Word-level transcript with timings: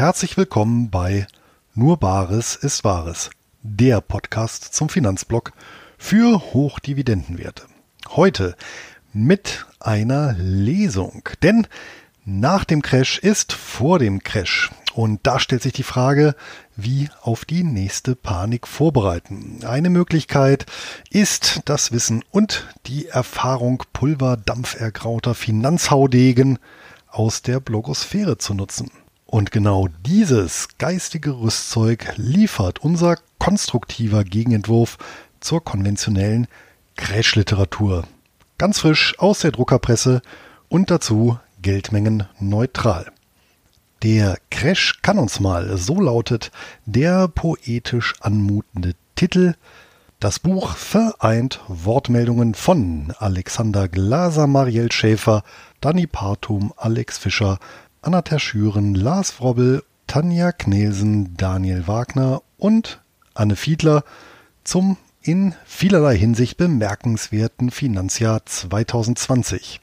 Herzlich 0.00 0.38
willkommen 0.38 0.88
bei 0.88 1.26
Nur 1.74 1.98
Bares 1.98 2.56
ist 2.56 2.84
Wahres, 2.84 3.28
der 3.60 4.00
Podcast 4.00 4.72
zum 4.72 4.88
Finanzblock 4.88 5.52
für 5.98 6.40
Hochdividendenwerte. 6.54 7.64
Heute 8.08 8.56
mit 9.12 9.66
einer 9.78 10.32
Lesung, 10.38 11.28
denn 11.42 11.66
nach 12.24 12.64
dem 12.64 12.80
Crash 12.80 13.18
ist 13.18 13.52
vor 13.52 13.98
dem 13.98 14.22
Crash. 14.22 14.70
Und 14.94 15.20
da 15.24 15.38
stellt 15.38 15.62
sich 15.62 15.74
die 15.74 15.82
Frage, 15.82 16.34
wie 16.76 17.10
auf 17.20 17.44
die 17.44 17.62
nächste 17.62 18.16
Panik 18.16 18.66
vorbereiten. 18.66 19.58
Eine 19.66 19.90
Möglichkeit 19.90 20.64
ist 21.10 21.60
das 21.66 21.92
Wissen 21.92 22.24
und 22.30 22.66
die 22.86 23.08
Erfahrung 23.08 23.82
pulverdampfergrauter 23.92 25.34
Finanzhaudegen 25.34 26.58
aus 27.06 27.42
der 27.42 27.60
Blogosphäre 27.60 28.38
zu 28.38 28.54
nutzen. 28.54 28.90
Und 29.30 29.52
genau 29.52 29.86
dieses 30.04 30.66
geistige 30.78 31.38
Rüstzeug 31.38 32.14
liefert 32.16 32.80
unser 32.80 33.14
konstruktiver 33.38 34.24
Gegenentwurf 34.24 34.98
zur 35.38 35.62
konventionellen 35.62 36.48
Crash-Literatur. 36.96 38.08
Ganz 38.58 38.80
frisch 38.80 39.16
aus 39.20 39.38
der 39.38 39.52
Druckerpresse 39.52 40.20
und 40.68 40.90
dazu 40.90 41.38
Geldmengen 41.62 42.26
neutral. 42.40 43.12
Der 44.02 44.36
Crash 44.50 44.98
kann 45.00 45.16
uns 45.16 45.38
mal, 45.38 45.78
so 45.78 46.00
lautet 46.00 46.50
der 46.84 47.28
poetisch 47.28 48.14
anmutende 48.20 48.94
Titel. 49.14 49.54
Das 50.18 50.40
Buch 50.40 50.74
vereint 50.74 51.60
Wortmeldungen 51.68 52.54
von 52.54 53.14
Alexander 53.20 53.86
Glaser, 53.86 54.48
Marielle 54.48 54.90
Schäfer, 54.90 55.44
Danny 55.80 56.08
Partum, 56.08 56.74
Alex 56.76 57.16
Fischer, 57.16 57.60
Anna 58.02 58.22
Terschüren, 58.22 58.94
Lars 58.94 59.38
Wrobbel, 59.40 59.84
Tanja 60.06 60.52
Knelsen, 60.52 61.36
Daniel 61.36 61.86
Wagner 61.86 62.40
und 62.56 63.02
Anne 63.34 63.56
Fiedler 63.56 64.04
zum 64.64 64.96
in 65.20 65.54
vielerlei 65.66 66.16
Hinsicht 66.16 66.56
bemerkenswerten 66.56 67.70
Finanzjahr 67.70 68.46
2020. 68.46 69.82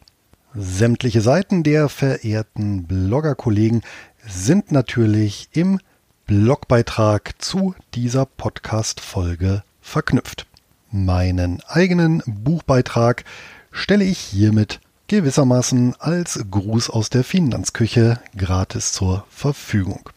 Sämtliche 0.56 1.22
Seiten 1.22 1.62
der 1.62 1.90
verehrten 1.90 2.88
Bloggerkollegen 2.88 3.84
sind 4.28 4.72
natürlich 4.72 5.50
im 5.52 5.80
Blogbeitrag 6.26 7.36
zu 7.38 7.76
dieser 7.94 8.26
Podcast-Folge 8.26 9.62
verknüpft. 9.80 10.48
Meinen 10.90 11.62
eigenen 11.68 12.24
Buchbeitrag 12.26 13.26
stelle 13.72 14.06
ich 14.06 14.18
hiermit 14.18 14.80
gewissermaßen 15.08 15.96
als 16.00 16.46
Gruß 16.52 16.90
aus 16.90 17.10
der 17.10 17.24
Finanzküche 17.24 18.20
gratis 18.36 18.92
zur 18.92 19.26
Verfügung. 19.30 20.10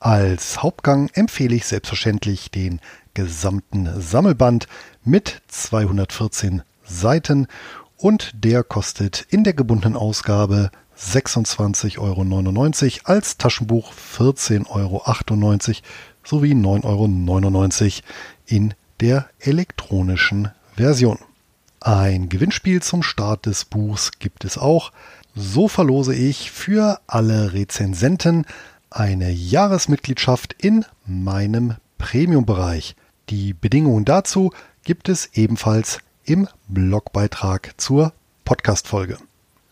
Als 0.00 0.62
Hauptgang 0.62 1.08
empfehle 1.14 1.56
ich 1.56 1.64
selbstverständlich 1.64 2.50
den 2.50 2.80
gesamten 3.14 3.88
Sammelband 4.00 4.66
mit 5.02 5.40
214 5.48 6.62
Seiten 6.84 7.46
und 7.96 8.32
der 8.34 8.64
kostet 8.64 9.26
in 9.30 9.44
der 9.44 9.54
gebundenen 9.54 9.96
Ausgabe 9.96 10.70
26,99 10.98 11.98
Euro, 11.98 13.00
als 13.04 13.38
Taschenbuch 13.38 13.92
14,98 13.94 14.68
Euro 14.68 15.02
sowie 16.22 16.52
9,99 16.52 16.82
Euro 16.84 18.02
in 18.46 18.74
der 19.00 19.28
elektronischen 19.40 20.50
Version. 20.76 21.18
Ein 21.84 22.30
Gewinnspiel 22.30 22.82
zum 22.82 23.02
Start 23.02 23.44
des 23.44 23.66
Buchs 23.66 24.12
gibt 24.18 24.46
es 24.46 24.56
auch. 24.56 24.90
So 25.34 25.68
verlose 25.68 26.14
ich 26.14 26.50
für 26.50 26.98
alle 27.06 27.52
Rezensenten 27.52 28.46
eine 28.88 29.30
Jahresmitgliedschaft 29.30 30.54
in 30.54 30.86
meinem 31.04 31.74
Premium-Bereich. 31.98 32.96
Die 33.28 33.52
Bedingungen 33.52 34.06
dazu 34.06 34.50
gibt 34.82 35.10
es 35.10 35.28
ebenfalls 35.34 35.98
im 36.24 36.48
Blogbeitrag 36.68 37.74
zur 37.76 38.14
Podcast-Folge. 38.46 39.18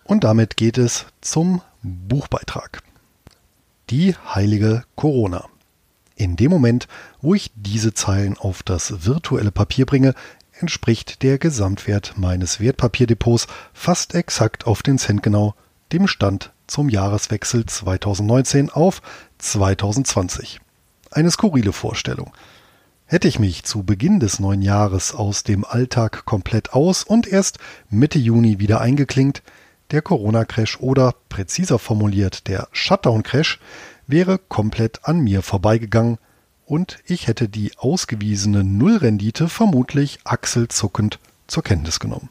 Und 0.04 0.22
damit 0.22 0.58
geht 0.58 0.76
es 0.76 1.06
zum 1.22 1.62
Buchbeitrag. 1.82 2.82
Die 3.88 4.14
heilige 4.34 4.84
Corona. 4.96 5.46
In 6.14 6.36
dem 6.36 6.50
Moment, 6.50 6.88
wo 7.22 7.34
ich 7.34 7.50
diese 7.54 7.94
Zeilen 7.94 8.36
auf 8.36 8.62
das 8.62 9.06
virtuelle 9.06 9.50
Papier 9.50 9.86
bringe, 9.86 10.14
entspricht 10.58 11.22
der 11.22 11.38
Gesamtwert 11.38 12.14
meines 12.16 12.60
Wertpapierdepots 12.60 13.46
fast 13.72 14.14
exakt 14.14 14.66
auf 14.66 14.82
den 14.82 14.98
Cent 14.98 15.22
genau 15.22 15.54
dem 15.92 16.06
Stand 16.06 16.52
zum 16.66 16.88
Jahreswechsel 16.88 17.66
2019 17.66 18.70
auf 18.70 19.02
2020. 19.38 20.60
Eine 21.10 21.30
skurrile 21.30 21.72
Vorstellung. 21.72 22.32
Hätte 23.04 23.28
ich 23.28 23.38
mich 23.38 23.64
zu 23.64 23.82
Beginn 23.82 24.20
des 24.20 24.40
neuen 24.40 24.62
Jahres 24.62 25.14
aus 25.14 25.42
dem 25.42 25.64
Alltag 25.64 26.24
komplett 26.24 26.72
aus 26.72 27.02
und 27.02 27.26
erst 27.26 27.58
Mitte 27.90 28.18
Juni 28.18 28.58
wieder 28.58 28.80
eingeklingt, 28.80 29.42
der 29.90 30.00
Corona-Crash 30.00 30.80
oder 30.80 31.14
präziser 31.28 31.78
formuliert 31.78 32.48
der 32.48 32.68
Shutdown-Crash 32.72 33.58
wäre 34.06 34.38
komplett 34.38 35.00
an 35.04 35.20
mir 35.20 35.42
vorbeigegangen 35.42 36.16
und 36.72 37.00
ich 37.04 37.26
hätte 37.26 37.50
die 37.50 37.76
ausgewiesene 37.76 38.64
Nullrendite 38.64 39.50
vermutlich 39.50 40.20
achselzuckend 40.24 41.18
zur 41.46 41.62
Kenntnis 41.62 42.00
genommen. 42.00 42.30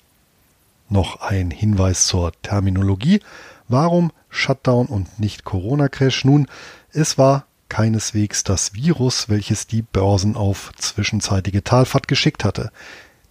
Noch 0.90 1.22
ein 1.22 1.52
Hinweis 1.52 2.08
zur 2.08 2.32
Terminologie. 2.42 3.20
Warum 3.68 4.12
Shutdown 4.32 4.88
und 4.88 5.20
nicht 5.20 5.44
Corona-Crash? 5.44 6.26
Nun, 6.26 6.48
es 6.92 7.20
war 7.20 7.46
keineswegs 7.70 8.44
das 8.44 8.74
Virus, 8.74 9.30
welches 9.30 9.68
die 9.68 9.84
Börsen 9.84 10.36
auf 10.36 10.72
zwischenzeitige 10.76 11.64
Talfahrt 11.64 12.08
geschickt 12.08 12.44
hatte. 12.44 12.72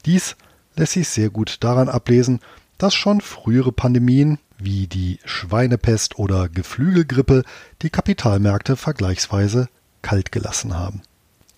Dies 0.06 0.36
lässt 0.76 0.92
sich 0.92 1.08
sehr 1.08 1.30
gut 1.30 1.56
daran 1.64 1.88
ablesen, 1.88 2.38
dass 2.78 2.94
schon 2.94 3.20
frühere 3.20 3.72
Pandemien 3.72 4.38
wie 4.58 4.86
die 4.86 5.18
Schweinepest 5.24 6.20
oder 6.20 6.48
Geflügelgrippe 6.48 7.42
die 7.82 7.90
Kapitalmärkte 7.90 8.76
vergleichsweise 8.76 9.68
kalt 10.02 10.32
gelassen 10.32 10.76
haben. 10.76 11.02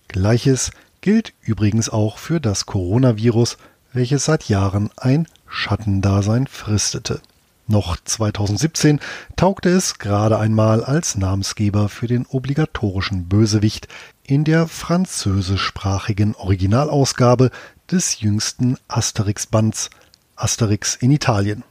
Gleiches 0.07 0.71
gilt 1.01 1.33
übrigens 1.41 1.89
auch 1.89 2.17
für 2.17 2.39
das 2.39 2.65
Coronavirus, 2.65 3.57
welches 3.91 4.25
seit 4.25 4.49
Jahren 4.49 4.89
ein 4.97 5.27
Schattendasein 5.47 6.47
fristete. 6.47 7.21
Noch 7.67 7.97
2017 8.03 8.99
taugte 9.35 9.69
es 9.69 9.97
gerade 9.97 10.37
einmal 10.37 10.83
als 10.83 11.15
Namensgeber 11.15 11.87
für 11.87 12.07
den 12.07 12.25
obligatorischen 12.25 13.29
Bösewicht 13.29 13.87
in 14.23 14.43
der 14.43 14.67
französischsprachigen 14.67 16.35
Originalausgabe 16.35 17.51
des 17.89 18.19
jüngsten 18.19 18.77
Asterix-Bands 18.87 19.89
Asterix 20.35 20.95
in 20.95 21.11
Italien. 21.11 21.63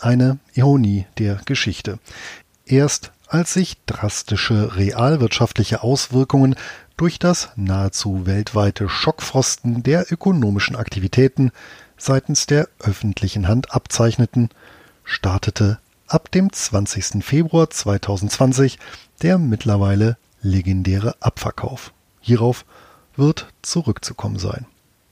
Eine 0.00 0.38
Ironie 0.54 1.06
der 1.18 1.40
Geschichte. 1.44 1.98
Erst 2.66 3.12
als 3.28 3.52
sich 3.52 3.76
drastische 3.86 4.76
realwirtschaftliche 4.76 5.82
Auswirkungen 5.82 6.56
durch 6.96 7.18
das 7.18 7.50
nahezu 7.56 8.26
weltweite 8.26 8.88
Schockfrosten 8.88 9.82
der 9.82 10.10
ökonomischen 10.10 10.76
Aktivitäten 10.76 11.52
seitens 11.96 12.46
der 12.46 12.68
öffentlichen 12.80 13.46
Hand 13.48 13.72
abzeichneten, 13.72 14.50
startete 15.04 15.78
ab 16.06 16.30
dem 16.30 16.52
20. 16.52 17.24
Februar 17.24 17.70
2020 17.70 18.78
der 19.22 19.38
mittlerweile 19.38 20.16
legendäre 20.40 21.16
Abverkauf. 21.20 21.92
Hierauf 22.20 22.64
wird 23.16 23.48
zurückzukommen 23.62 24.38
sein. 24.38 24.66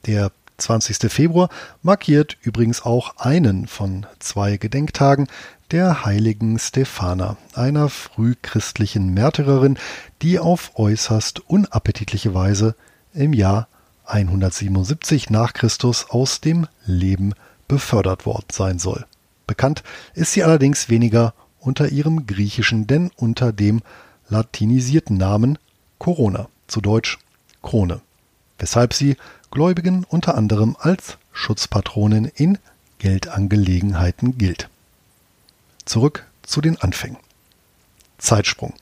Der 0.06 0.30
20. 0.58 1.10
Februar 1.12 1.48
markiert 1.82 2.36
übrigens 2.42 2.82
auch 2.82 3.16
einen 3.18 3.66
von 3.66 4.06
zwei 4.18 4.56
Gedenktagen 4.56 5.28
der 5.70 6.04
heiligen 6.04 6.58
Stephana, 6.58 7.36
einer 7.54 7.88
frühchristlichen 7.88 9.12
Märtyrerin, 9.12 9.78
die 10.22 10.38
auf 10.38 10.72
äußerst 10.76 11.40
unappetitliche 11.48 12.34
Weise 12.34 12.76
im 13.12 13.32
Jahr 13.32 13.68
177 14.04 15.30
nach 15.30 15.52
Christus 15.52 16.10
aus 16.10 16.40
dem 16.40 16.68
Leben 16.84 17.34
befördert 17.66 18.26
worden 18.26 18.46
sein 18.52 18.78
soll. 18.78 19.04
Bekannt 19.46 19.82
ist 20.14 20.32
sie 20.32 20.44
allerdings 20.44 20.88
weniger 20.88 21.34
unter 21.58 21.88
ihrem 21.88 22.26
griechischen, 22.26 22.86
denn 22.86 23.10
unter 23.16 23.52
dem 23.52 23.82
latinisierten 24.28 25.16
Namen 25.16 25.58
Corona, 25.98 26.48
zu 26.68 26.80
Deutsch 26.80 27.18
Krone, 27.62 28.00
weshalb 28.58 28.94
sie 28.94 29.16
Gläubigen 29.56 30.04
unter 30.06 30.34
anderem 30.34 30.76
als 30.78 31.16
Schutzpatronin 31.32 32.26
in 32.26 32.58
Geldangelegenheiten 32.98 34.36
gilt. 34.36 34.68
Zurück 35.86 36.26
zu 36.42 36.60
den 36.60 36.78
Anfängen. 36.78 37.16
Zeitsprung. 38.18 38.74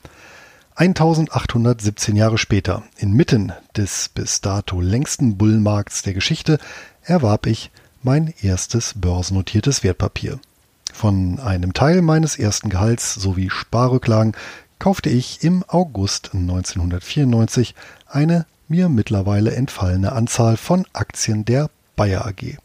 1817 0.75 2.17
Jahre 2.17 2.39
später, 2.39 2.83
inmitten 2.97 3.53
des 3.77 4.09
bis 4.09 4.41
dato 4.41 4.81
längsten 4.81 5.39
Bullenmarkts 5.39 6.03
der 6.03 6.13
Geschichte, 6.13 6.59
erwarb 7.05 7.47
ich 7.47 7.71
mein 8.03 8.35
erstes 8.43 8.95
börsennotiertes 8.97 9.85
Wertpapier. 9.85 10.41
Von 10.93 11.39
einem 11.39 11.73
Teil 11.73 12.03
meines 12.03 12.37
ersten 12.37 12.69
Gehalts 12.69 13.15
sowie 13.15 13.49
Sparrücklagen 13.49 14.33
kaufte 14.81 15.09
ich 15.09 15.45
im 15.45 15.63
August 15.69 16.31
1994 16.35 17.77
eine 18.09 18.47
mir 18.75 18.89
mittlerweile 18.89 19.55
entfallene 19.55 20.11
Anzahl 20.11 20.57
von 20.57 20.85
Aktien 20.95 21.45
der 21.45 21.71
Bayer 21.95 22.27
AG. 22.27 22.59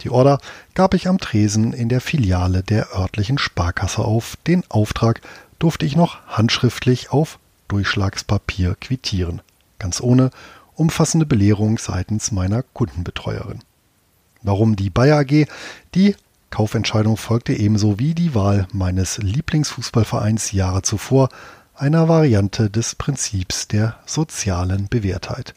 Die 0.00 0.08
Order 0.08 0.38
gab 0.72 0.94
ich 0.94 1.06
am 1.06 1.18
Tresen 1.18 1.74
in 1.74 1.90
der 1.90 2.00
Filiale 2.00 2.62
der 2.62 2.96
örtlichen 2.96 3.36
Sparkasse 3.36 4.02
auf. 4.02 4.38
Den 4.46 4.62
Auftrag 4.70 5.20
durfte 5.58 5.84
ich 5.84 5.96
noch 5.96 6.26
handschriftlich 6.26 7.12
auf 7.12 7.38
Durchschlagspapier 7.68 8.74
quittieren, 8.80 9.42
ganz 9.78 10.00
ohne 10.00 10.30
umfassende 10.76 11.26
Belehrung 11.26 11.76
seitens 11.76 12.32
meiner 12.32 12.62
Kundenbetreuerin. 12.62 13.60
Warum 14.40 14.76
die 14.76 14.88
Bayer 14.88 15.18
AG? 15.18 15.46
Die 15.94 16.16
Kaufentscheidung 16.48 17.18
folgte 17.18 17.52
ebenso 17.52 17.98
wie 17.98 18.14
die 18.14 18.34
Wahl 18.34 18.66
meines 18.72 19.18
Lieblingsfußballvereins 19.18 20.52
Jahre 20.52 20.80
zuvor 20.80 21.28
einer 21.80 22.10
Variante 22.10 22.68
des 22.68 22.94
Prinzips 22.94 23.66
der 23.66 23.98
sozialen 24.04 24.88
Bewährtheit. 24.88 25.54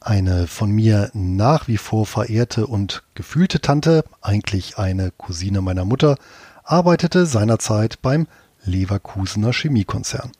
Eine 0.00 0.48
von 0.48 0.72
mir 0.72 1.10
nach 1.14 1.68
wie 1.68 1.76
vor 1.76 2.06
verehrte 2.06 2.66
und 2.66 3.04
gefühlte 3.14 3.60
Tante, 3.60 4.04
eigentlich 4.20 4.78
eine 4.78 5.12
Cousine 5.12 5.60
meiner 5.60 5.84
Mutter, 5.84 6.18
arbeitete 6.64 7.24
seinerzeit 7.24 8.02
beim 8.02 8.26
Leverkusener 8.64 9.52
Chemiekonzern. 9.52 10.32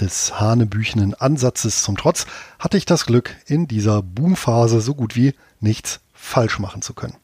Des 0.00 0.38
hanebüchenen 0.38 1.14
Ansatzes 1.14 1.82
zum 1.82 1.96
Trotz 1.96 2.26
hatte 2.60 2.76
ich 2.76 2.86
das 2.86 3.06
Glück, 3.06 3.34
in 3.46 3.66
dieser 3.66 4.02
Boomphase 4.02 4.80
so 4.80 4.94
gut 4.94 5.16
wie 5.16 5.34
nichts 5.58 5.98
falsch 6.14 6.60
machen 6.60 6.80
zu 6.80 6.94
können. 6.94 7.16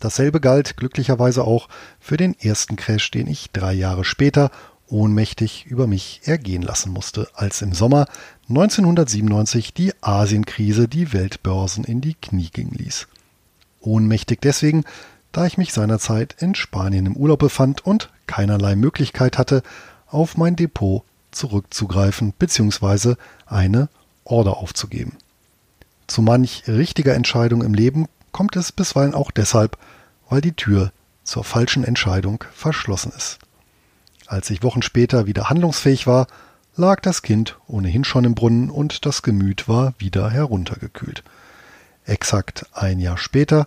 Dasselbe 0.00 0.40
galt 0.40 0.76
glücklicherweise 0.76 1.44
auch 1.44 1.68
für 2.00 2.16
den 2.16 2.36
ersten 2.38 2.74
Crash, 2.74 3.12
den 3.12 3.28
ich 3.28 3.52
drei 3.52 3.72
Jahre 3.72 4.04
später 4.04 4.50
ohnmächtig 4.88 5.66
über 5.66 5.86
mich 5.86 6.22
ergehen 6.24 6.62
lassen 6.62 6.92
musste, 6.92 7.28
als 7.34 7.62
im 7.62 7.72
Sommer 7.72 8.06
1997 8.48 9.74
die 9.74 9.92
Asienkrise 10.00 10.88
die 10.88 11.12
Weltbörsen 11.12 11.84
in 11.84 12.00
die 12.00 12.14
Knie 12.14 12.50
gehen 12.50 12.70
ließ. 12.70 13.08
Ohnmächtig 13.80 14.40
deswegen, 14.40 14.84
da 15.32 15.46
ich 15.46 15.58
mich 15.58 15.72
seinerzeit 15.72 16.36
in 16.38 16.54
Spanien 16.54 17.06
im 17.06 17.16
Urlaub 17.16 17.38
befand 17.38 17.84
und 17.84 18.10
keinerlei 18.26 18.76
Möglichkeit 18.76 19.38
hatte, 19.38 19.62
auf 20.06 20.36
mein 20.36 20.56
Depot 20.56 21.04
zurückzugreifen 21.30 22.32
bzw. 22.32 23.14
eine 23.46 23.88
Order 24.24 24.56
aufzugeben. 24.56 25.16
Zu 26.06 26.22
manch 26.22 26.64
richtiger 26.66 27.14
Entscheidung 27.14 27.62
im 27.62 27.74
Leben 27.74 28.06
kommt 28.32 28.56
es 28.56 28.72
bisweilen 28.72 29.14
auch 29.14 29.30
deshalb, 29.30 29.76
weil 30.28 30.40
die 30.40 30.52
Tür 30.52 30.92
zur 31.24 31.44
falschen 31.44 31.84
Entscheidung 31.84 32.44
verschlossen 32.54 33.12
ist. 33.14 33.38
Als 34.28 34.50
ich 34.50 34.62
Wochen 34.62 34.82
später 34.82 35.26
wieder 35.26 35.48
handlungsfähig 35.48 36.06
war, 36.06 36.26
lag 36.76 37.00
das 37.00 37.22
Kind 37.22 37.56
ohnehin 37.66 38.04
schon 38.04 38.24
im 38.24 38.34
Brunnen 38.34 38.68
und 38.68 39.06
das 39.06 39.22
Gemüt 39.22 39.68
war 39.68 39.94
wieder 39.98 40.30
heruntergekühlt. 40.30 41.24
Exakt 42.04 42.66
ein 42.74 43.00
Jahr 43.00 43.16
später 43.16 43.66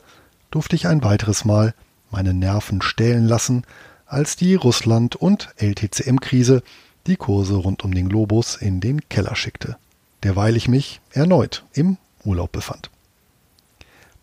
durfte 0.52 0.76
ich 0.76 0.88
ein 0.88 1.04
weiteres 1.04 1.46
Mal 1.46 1.74
meine 2.12 2.36
Nerven 2.36 2.84
stählen 2.84 3.26
lassen, 3.26 3.64
als 4.06 4.36
die 4.36 4.54
Russland- 4.54 5.16
und 5.16 5.50
LTCM-Krise 5.58 6.62
die 7.08 7.16
Kurse 7.16 7.56
rund 7.56 7.84
um 7.84 7.92
den 7.92 8.08
Globus 8.08 8.56
in 8.56 8.82
den 8.82 9.10
Keller 9.10 9.36
schickte, 9.36 9.78
derweil 10.22 10.56
ich 10.56 10.68
mich 10.68 11.02
erneut 11.12 11.64
im 11.74 11.98
Urlaub 12.24 12.52
befand. 12.52 12.92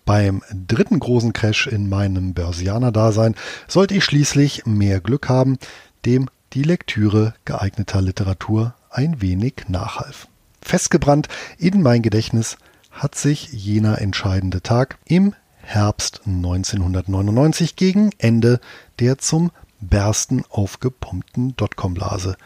Beim 0.05 0.43
dritten 0.69 1.01
großen 1.01 1.35
Crash 1.35 1.67
in 1.67 1.89
meinem 1.89 2.33
Börsianer-Dasein 2.33 3.35
sollte 3.67 3.95
ich 3.95 4.05
schließlich 4.05 4.65
mehr 4.65 5.01
Glück 5.01 5.29
haben, 5.29 5.59
dem 6.05 6.29
die 6.53 6.63
Lektüre 6.63 7.35
geeigneter 7.45 8.01
Literatur 8.01 8.75
ein 8.91 9.21
wenig 9.21 9.65
nachhalf. 9.69 10.29
Festgebrannt 10.63 11.29
in 11.59 11.83
mein 11.83 12.03
Gedächtnis 12.03 12.57
hat 12.91 13.15
sich 13.15 13.53
jener 13.53 14.01
entscheidende 14.01 14.63
Tag 14.63 14.99
im 15.05 15.35
Herbst 15.61 16.23
1999 16.27 17.77
gegen 17.77 18.11
Ende 18.19 18.61
der 18.99 19.19
zum 19.19 19.51
Bersten 19.81 20.45
aufgepumpten 20.49 21.55
Dotcom-Blase, 21.57 22.37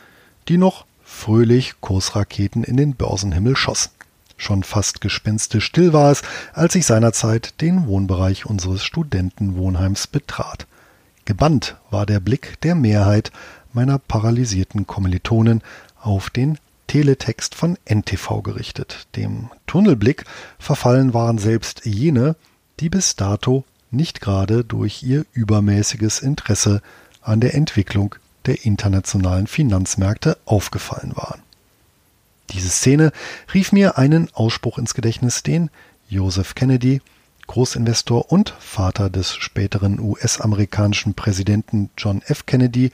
die 0.48 0.58
noch 0.58 0.84
fröhlich 1.04 1.74
Kursraketen 1.80 2.64
in 2.64 2.76
den 2.76 2.94
Börsenhimmel 2.94 3.56
schossen. 3.56 3.92
Schon 4.36 4.64
fast 4.64 5.00
gespenstisch 5.00 5.64
still 5.64 5.92
war 5.92 6.10
es, 6.10 6.22
als 6.52 6.74
ich 6.74 6.84
seinerzeit 6.84 7.60
den 7.60 7.86
Wohnbereich 7.86 8.44
unseres 8.44 8.82
Studentenwohnheims 8.82 10.08
betrat. 10.08 10.66
Gebannt 11.24 11.76
war 11.90 12.06
der 12.06 12.20
Blick 12.20 12.60
der 12.62 12.74
Mehrheit 12.74 13.30
meiner 13.72 13.98
paralysierten 13.98 14.86
Kommilitonen 14.86 15.62
auf 16.00 16.30
den 16.30 16.58
Teletext 16.88 17.54
von 17.54 17.78
NTV 17.88 18.42
gerichtet. 18.42 19.06
Dem 19.16 19.50
Tunnelblick 19.66 20.24
verfallen 20.58 21.14
waren 21.14 21.38
selbst 21.38 21.86
jene, 21.86 22.36
die 22.80 22.88
bis 22.88 23.16
dato 23.16 23.64
nicht 23.90 24.20
gerade 24.20 24.64
durch 24.64 25.02
ihr 25.02 25.24
übermäßiges 25.32 26.20
Interesse 26.20 26.82
an 27.22 27.40
der 27.40 27.54
Entwicklung 27.54 28.16
der 28.46 28.64
internationalen 28.64 29.46
Finanzmärkte 29.46 30.36
aufgefallen 30.44 31.12
waren. 31.14 31.42
Diese 32.50 32.68
Szene 32.68 33.12
rief 33.54 33.72
mir 33.72 33.96
einen 33.96 34.28
Ausspruch 34.34 34.78
ins 34.78 34.94
Gedächtnis, 34.94 35.42
den 35.42 35.70
Joseph 36.08 36.54
Kennedy 36.54 37.00
Großinvestor 37.52 38.32
und 38.32 38.54
Vater 38.60 39.10
des 39.10 39.34
späteren 39.34 40.00
US-amerikanischen 40.00 41.12
Präsidenten 41.12 41.90
John 41.98 42.22
F. 42.22 42.46
Kennedy, 42.46 42.92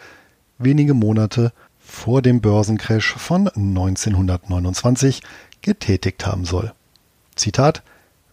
wenige 0.59 0.95
Monate 0.95 1.53
vor 1.79 2.23
dem 2.23 2.41
Börsencrash 2.41 3.15
von 3.15 3.47
1929 3.47 5.23
getätigt 5.63 6.27
haben 6.27 6.45
soll. 6.45 6.73
Zitat 7.37 7.85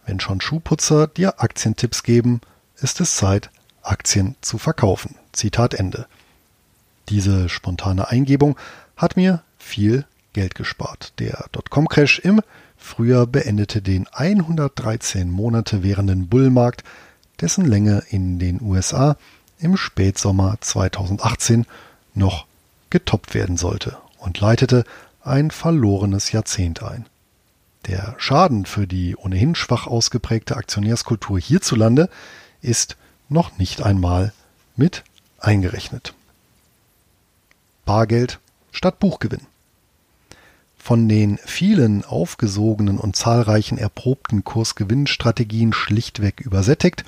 Wenn 0.08 0.20
schon 0.20 0.42
Schuhputzer 0.42 1.06
dir 1.06 1.44
Aktientipps 1.44 2.02
geben, 2.02 2.42
ist 2.78 3.02
es 3.02 3.18
Zeit, 3.18 3.52
Aktien 3.84 4.36
zu 4.42 4.58
verkaufen. 4.58 5.18
Zitat 5.32 5.76
Ende. 5.76 6.08
Diese 7.10 7.50
spontane 7.50 8.10
Eingebung 8.10 8.58
hat 8.98 9.16
mir 9.16 9.44
viel 9.60 10.06
Geld 10.34 10.56
gespart. 10.56 11.14
Der 11.20 11.46
Dotcom-Crash 11.52 12.18
im 12.18 12.42
Frühjahr 12.78 13.28
beendete 13.28 13.82
den 13.82 14.08
113 14.12 15.30
Monate 15.30 15.84
währenden 15.84 16.28
Bullmarkt, 16.28 16.84
dessen 17.42 17.66
Länge 17.66 18.04
in 18.10 18.40
den 18.40 18.62
USA 18.62 19.18
im 19.60 19.78
Spätsommer 19.78 20.58
2018 20.62 21.66
noch 22.14 22.46
getoppt 22.90 23.34
werden 23.34 23.58
sollte 23.58 23.98
und 24.20 24.40
leitete 24.40 24.84
ein 25.24 25.52
verlorenes 25.52 26.32
Jahrzehnt 26.32 26.84
ein. 26.84 27.06
Der 27.88 28.16
Schaden 28.18 28.66
für 28.66 28.88
die 28.88 29.16
ohnehin 29.16 29.56
schwach 29.56 29.88
ausgeprägte 29.88 30.56
Aktionärskultur 30.56 31.40
hierzulande 31.40 32.10
ist 32.62 32.98
noch 33.30 33.58
nicht 33.58 33.82
einmal 33.82 34.34
mit 34.76 35.04
eingerechnet. 35.40 36.14
Bargeld 37.86 38.40
statt 38.72 39.00
Buchgewinn. 39.00 39.46
Von 40.86 41.10
den 41.10 41.40
vielen 41.44 42.06
aufgesogenen 42.06 43.00
und 43.00 43.16
zahlreichen 43.16 43.80
erprobten 43.80 44.44
Kursgewinnstrategien 44.44 45.74
schlichtweg 45.74 46.42
übersättigt, 46.42 47.04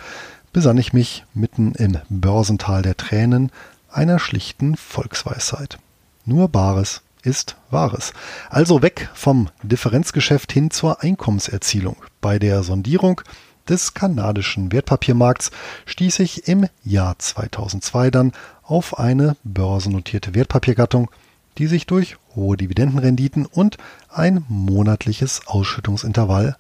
besann 0.51 0.79
ich 0.79 0.93
mich 0.93 1.25
mitten 1.36 1.74
im 1.74 2.00
Börsental 2.10 2.81
der 2.81 2.98
Tränen 2.98 3.51
einer 3.91 4.17
schlichten 4.17 4.77
Volksweisheit. 4.77 5.77
Nur 6.25 6.50
Bares 6.50 7.03
ist 7.22 7.55
Wahres. 7.69 8.13
Also 8.50 8.81
weg 8.81 9.12
vom 9.13 9.50
Differenzgeschäft 9.62 10.51
hin 10.51 10.72
zur 10.72 11.03
Einkommenserzielung. 11.03 11.98
Bei 12.19 12.39
der 12.39 12.63
Sondierung 12.63 13.22
des 13.69 13.93
kanadischen 13.93 14.72
Wertpapiermarkts 14.72 15.51
stieß 15.86 16.17
ich 16.22 16.48
im 16.48 16.65
Jahr 16.84 17.19
2002 17.19 18.10
dann 18.10 18.31
auf 18.63 18.98
eine 18.98 19.36
börsennotierte 19.43 20.34
Wertpapiergattung, 20.34 21.12
die 21.58 21.68
sich 21.68 21.86
durch 21.86 22.18
hohe 22.36 22.58
Dividendenrenditen 22.58 23.46
und 23.46 23.78
ein 24.10 24.46
monatliches 24.48 25.42
Ausschüttungsintervall 25.48 26.58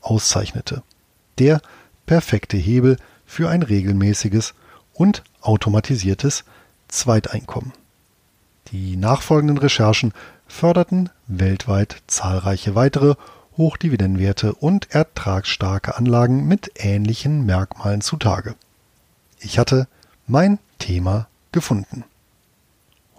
auszeichnete. 0.00 0.82
Der 1.38 1.60
perfekte 2.06 2.56
Hebel 2.56 2.96
für 3.26 3.48
ein 3.48 3.62
regelmäßiges 3.62 4.54
und 4.92 5.22
automatisiertes 5.40 6.44
Zweiteinkommen. 6.88 7.72
Die 8.72 8.96
nachfolgenden 8.96 9.58
Recherchen 9.58 10.12
förderten 10.46 11.10
weltweit 11.26 12.02
zahlreiche 12.06 12.74
weitere 12.74 13.14
Hochdividendenwerte 13.56 14.54
und 14.54 14.90
ertragsstarke 14.90 15.96
Anlagen 15.96 16.46
mit 16.46 16.72
ähnlichen 16.76 17.46
Merkmalen 17.46 18.00
zutage. 18.00 18.54
Ich 19.38 19.58
hatte 19.58 19.86
mein 20.26 20.58
Thema 20.78 21.28
gefunden. 21.52 22.04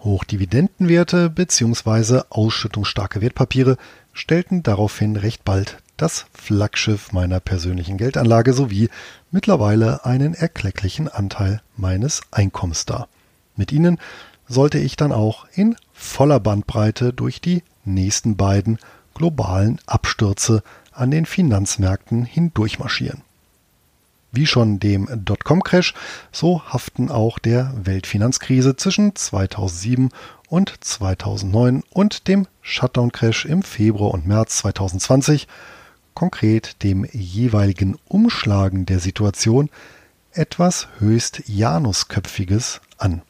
Hochdividendenwerte 0.04 1.30
bzw. 1.30 2.22
ausschüttungsstarke 2.30 3.20
Wertpapiere 3.20 3.76
stellten 4.12 4.62
daraufhin 4.62 5.16
recht 5.16 5.44
bald 5.44 5.78
das 5.96 6.26
Flaggschiff 6.32 7.12
meiner 7.12 7.38
persönlichen 7.38 7.98
Geldanlage 7.98 8.52
sowie 8.52 8.88
mittlerweile 9.30 10.04
einen 10.04 10.34
erklecklichen 10.34 11.08
Anteil 11.08 11.62
meines 11.76 12.22
Einkommens 12.32 12.86
dar. 12.86 13.08
Mit 13.56 13.70
ihnen 13.70 13.98
sollte 14.48 14.78
ich 14.78 14.96
dann 14.96 15.12
auch 15.12 15.46
in 15.54 15.76
voller 15.92 16.40
Bandbreite 16.40 17.12
durch 17.12 17.40
die 17.40 17.62
nächsten 17.84 18.36
beiden 18.36 18.78
globalen 19.14 19.78
Abstürze 19.86 20.62
an 20.90 21.10
den 21.10 21.26
Finanzmärkten 21.26 22.24
hindurchmarschieren. 22.24 23.22
Wie 24.34 24.46
schon 24.46 24.80
dem 24.80 25.08
Dotcom-Crash, 25.12 25.92
so 26.32 26.62
haften 26.64 27.10
auch 27.10 27.38
der 27.38 27.74
Weltfinanzkrise 27.76 28.76
zwischen 28.76 29.14
2007 29.14 30.08
und 30.48 30.72
2009 30.80 31.82
und 31.90 32.28
dem 32.28 32.46
Shutdown-Crash 32.62 33.44
im 33.44 33.62
Februar 33.62 34.14
und 34.14 34.26
März 34.26 34.56
2020, 34.58 35.48
konkret 36.14 36.82
dem 36.82 37.06
jeweiligen 37.12 37.98
Umschlagen 38.08 38.86
der 38.86 39.00
Situation, 39.00 39.68
etwas 40.32 40.88
höchst 40.98 41.42
Janusköpfiges 41.46 42.80
an. 42.96 43.20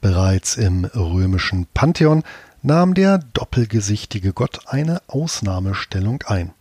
Bereits 0.00 0.56
im 0.56 0.84
römischen 0.86 1.68
Pantheon 1.72 2.24
nahm 2.62 2.94
der 2.94 3.18
doppelgesichtige 3.18 4.32
Gott 4.32 4.62
eine 4.66 5.02
Ausnahmestellung 5.06 6.24
ein. 6.26 6.52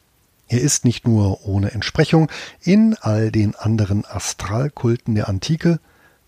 Er 0.48 0.62
ist 0.62 0.86
nicht 0.86 1.08
nur 1.08 1.46
ohne 1.46 1.72
Entsprechung 1.72 2.32
in 2.62 2.96
all 3.02 3.32
den 3.32 3.56
anderen 3.56 4.06
Astralkulten 4.06 5.16
der 5.16 5.28
Antike, 5.28 5.80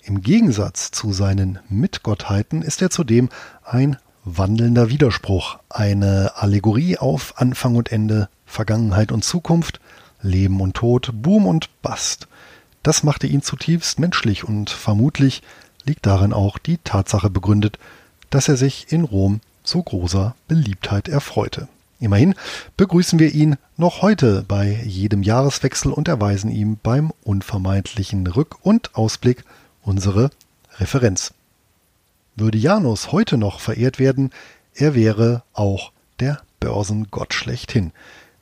im 0.04 0.22
Gegensatz 0.22 0.92
zu 0.92 1.14
seinen 1.14 1.60
Mitgottheiten 1.70 2.62
ist 2.62 2.82
er 2.82 2.90
zudem 2.90 3.30
ein 3.64 3.98
wandelnder 4.24 4.90
Widerspruch, 4.90 5.60
eine 5.70 6.32
Allegorie 6.36 6.98
auf 6.98 7.34
Anfang 7.38 7.76
und 7.76 7.92
Ende, 7.92 8.30
Vergangenheit 8.46 9.12
und 9.12 9.24
Zukunft, 9.24 9.80
Leben 10.22 10.62
und 10.62 10.76
Tod, 10.76 11.12
Boom 11.14 11.46
und 11.46 11.70
Bast. 11.82 12.28
Das 12.82 13.04
machte 13.04 13.28
ihn 13.28 13.42
zutiefst 13.42 14.00
menschlich 14.00 14.44
und 14.44 14.70
vermutlich 14.70 15.44
liegt 15.86 16.06
darin 16.06 16.34
auch 16.34 16.58
die 16.58 16.78
Tatsache 16.80 17.30
begründet, 17.30 17.78
dass 18.30 18.48
er 18.48 18.58
sich 18.58 18.92
in 18.92 19.04
Rom 19.04 19.42
so 19.64 19.84
großer 19.84 20.36
Beliebtheit 20.48 21.08
erfreute. 21.08 21.68
Immerhin 22.00 22.34
begrüßen 22.78 23.20
wir 23.20 23.34
ihn 23.34 23.58
noch 23.76 24.02
heute 24.02 24.46
bei 24.48 24.82
jedem 24.86 25.22
Jahreswechsel 25.22 25.92
und 25.92 26.08
erweisen 26.08 26.50
ihm 26.50 26.78
beim 26.82 27.12
unvermeidlichen 27.24 28.26
Rück- 28.26 28.56
und 28.62 28.96
Ausblick 28.96 29.44
unsere 29.82 30.30
Referenz. 30.78 31.34
Würde 32.36 32.58
Janus 32.58 33.12
heute 33.12 33.38
noch 33.38 33.60
verehrt 33.60 34.00
werden, 34.00 34.32
er 34.74 34.96
wäre 34.96 35.44
auch 35.54 35.92
der 36.22 36.42
Börsengott 36.62 37.34
schlechthin, 37.34 37.92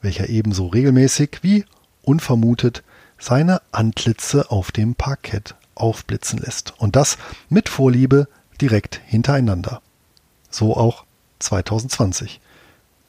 welcher 0.01 0.29
ebenso 0.29 0.67
regelmäßig 0.67 1.39
wie 1.41 1.65
unvermutet 2.03 2.83
seine 3.17 3.61
Antlitze 3.71 4.51
auf 4.51 4.71
dem 4.71 4.93
Parkett 4.93 5.55
aufblitzen 5.73 6.37
lässt. 6.37 6.75
Und 6.77 6.95
das 6.95 7.17
mit 7.49 7.69
Vorliebe 7.69 8.27
direkt 8.61 9.01
hintereinander. 9.05 9.81
So 10.51 10.77
auch 10.77 11.05
2020. 11.39 12.39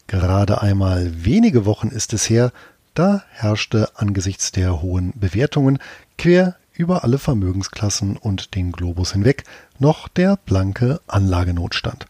Gerade 0.08 0.62
einmal 0.62 1.24
wenige 1.24 1.66
Wochen 1.66 1.88
ist 1.88 2.12
es 2.14 2.28
her, 2.28 2.50
da 2.94 3.22
herrschte 3.30 3.90
angesichts 3.94 4.50
der 4.50 4.82
hohen 4.82 5.12
Bewertungen 5.14 5.78
quer 6.16 6.56
über 6.72 7.04
alle 7.04 7.18
Vermögensklassen 7.18 8.16
und 8.16 8.54
den 8.54 8.72
Globus 8.72 9.12
hinweg 9.12 9.44
noch 9.78 10.08
der 10.08 10.36
blanke 10.36 11.00
Anlagenotstand. 11.06 12.06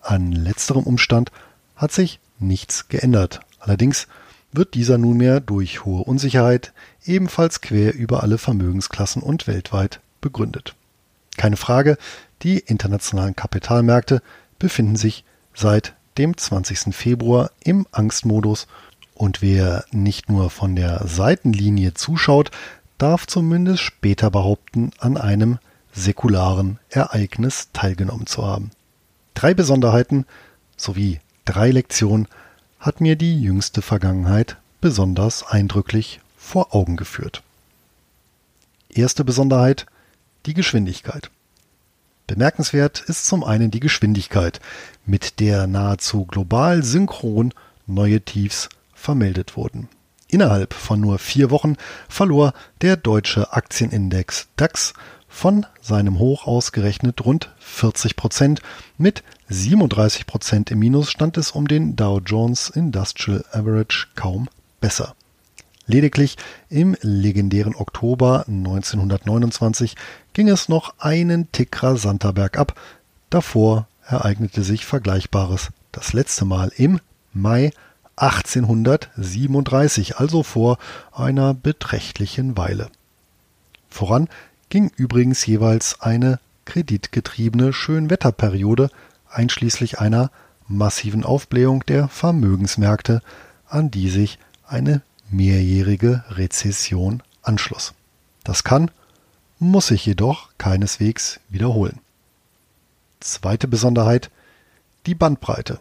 An 0.00 0.30
letzterem 0.30 0.84
Umstand 0.84 1.32
hat 1.74 1.90
sich 1.90 2.20
nichts 2.38 2.88
geändert. 2.88 3.40
Allerdings 3.58 4.06
wird 4.52 4.74
dieser 4.74 4.96
nunmehr 4.96 5.40
durch 5.40 5.84
hohe 5.84 6.04
Unsicherheit 6.04 6.72
ebenfalls 7.04 7.60
quer 7.60 7.92
über 7.94 8.22
alle 8.22 8.38
Vermögensklassen 8.38 9.20
und 9.20 9.48
weltweit 9.48 10.00
begründet. 10.20 10.76
Keine 11.36 11.56
Frage, 11.56 11.98
die 12.42 12.60
internationalen 12.60 13.34
Kapitalmärkte 13.34 14.22
befinden 14.60 14.96
sich 14.96 15.24
seit 15.54 15.94
dem 16.18 16.36
20. 16.36 16.94
Februar 16.94 17.50
im 17.62 17.86
Angstmodus 17.92 18.66
und 19.14 19.42
wer 19.42 19.84
nicht 19.92 20.28
nur 20.28 20.50
von 20.50 20.76
der 20.76 21.06
Seitenlinie 21.06 21.94
zuschaut, 21.94 22.50
darf 22.98 23.26
zumindest 23.26 23.82
später 23.82 24.30
behaupten, 24.30 24.90
an 24.98 25.16
einem 25.16 25.58
säkularen 25.92 26.78
Ereignis 26.90 27.70
teilgenommen 27.72 28.26
zu 28.26 28.44
haben. 28.44 28.70
Drei 29.34 29.54
Besonderheiten 29.54 30.26
sowie 30.76 31.20
drei 31.44 31.70
Lektionen 31.70 32.28
hat 32.78 33.00
mir 33.00 33.16
die 33.16 33.40
jüngste 33.40 33.82
Vergangenheit 33.82 34.58
besonders 34.80 35.42
eindrücklich 35.42 36.20
vor 36.36 36.74
Augen 36.74 36.96
geführt. 36.96 37.42
Erste 38.88 39.24
Besonderheit 39.24 39.86
die 40.46 40.54
Geschwindigkeit. 40.54 41.30
Bemerkenswert 42.26 43.00
ist 43.06 43.26
zum 43.26 43.44
einen 43.44 43.70
die 43.70 43.80
Geschwindigkeit, 43.80 44.60
mit 45.04 45.40
der 45.40 45.66
nahezu 45.66 46.24
global 46.24 46.82
synchron 46.82 47.54
neue 47.86 48.20
Tiefs 48.20 48.68
vermeldet 48.94 49.56
wurden. 49.56 49.88
Innerhalb 50.28 50.74
von 50.74 51.00
nur 51.00 51.18
vier 51.18 51.50
Wochen 51.50 51.76
verlor 52.08 52.52
der 52.80 52.96
deutsche 52.96 53.52
Aktienindex 53.52 54.48
DAX 54.56 54.94
von 55.28 55.66
seinem 55.80 56.18
Hoch 56.18 56.46
ausgerechnet 56.46 57.24
rund 57.24 57.54
40 57.58 58.16
Prozent. 58.16 58.60
Mit 58.98 59.22
37 59.48 60.26
Prozent 60.26 60.70
im 60.70 60.80
Minus 60.80 61.10
stand 61.10 61.36
es 61.36 61.52
um 61.52 61.68
den 61.68 61.94
Dow 61.94 62.20
Jones 62.24 62.70
Industrial 62.70 63.44
Average 63.52 64.08
kaum 64.16 64.48
besser. 64.80 65.14
Lediglich 65.86 66.36
im 66.68 66.96
legendären 67.00 67.76
Oktober 67.76 68.44
1929 68.48 69.94
ging 70.32 70.48
es 70.48 70.68
noch 70.68 70.94
einen 70.98 71.52
Tick 71.52 71.80
rasanter 71.82 72.32
bergab. 72.32 72.74
Davor 73.30 73.86
ereignete 74.04 74.64
sich 74.64 74.84
Vergleichbares 74.84 75.68
das 75.92 76.12
letzte 76.12 76.44
Mal 76.44 76.72
im 76.76 76.98
Mai 77.32 77.70
1837, 78.16 80.16
also 80.16 80.42
vor 80.42 80.78
einer 81.12 81.54
beträchtlichen 81.54 82.56
Weile. 82.56 82.90
Voran 83.88 84.28
ging 84.68 84.90
übrigens 84.96 85.46
jeweils 85.46 86.00
eine 86.00 86.40
kreditgetriebene 86.64 87.72
Schönwetterperiode 87.72 88.90
einschließlich 89.30 90.00
einer 90.00 90.32
massiven 90.66 91.24
Aufblähung 91.24 91.84
der 91.86 92.08
Vermögensmärkte, 92.08 93.22
an 93.68 93.90
die 93.90 94.10
sich 94.10 94.38
eine 94.66 95.02
mehrjährige 95.30 96.24
Rezession 96.30 97.22
anschloss. 97.42 97.94
Das 98.44 98.64
kann, 98.64 98.90
muss 99.58 99.88
sich 99.88 100.04
jedoch 100.06 100.50
keineswegs 100.58 101.40
wiederholen. 101.48 102.00
Zweite 103.20 103.68
Besonderheit 103.68 104.30
die 105.06 105.14
Bandbreite. 105.14 105.80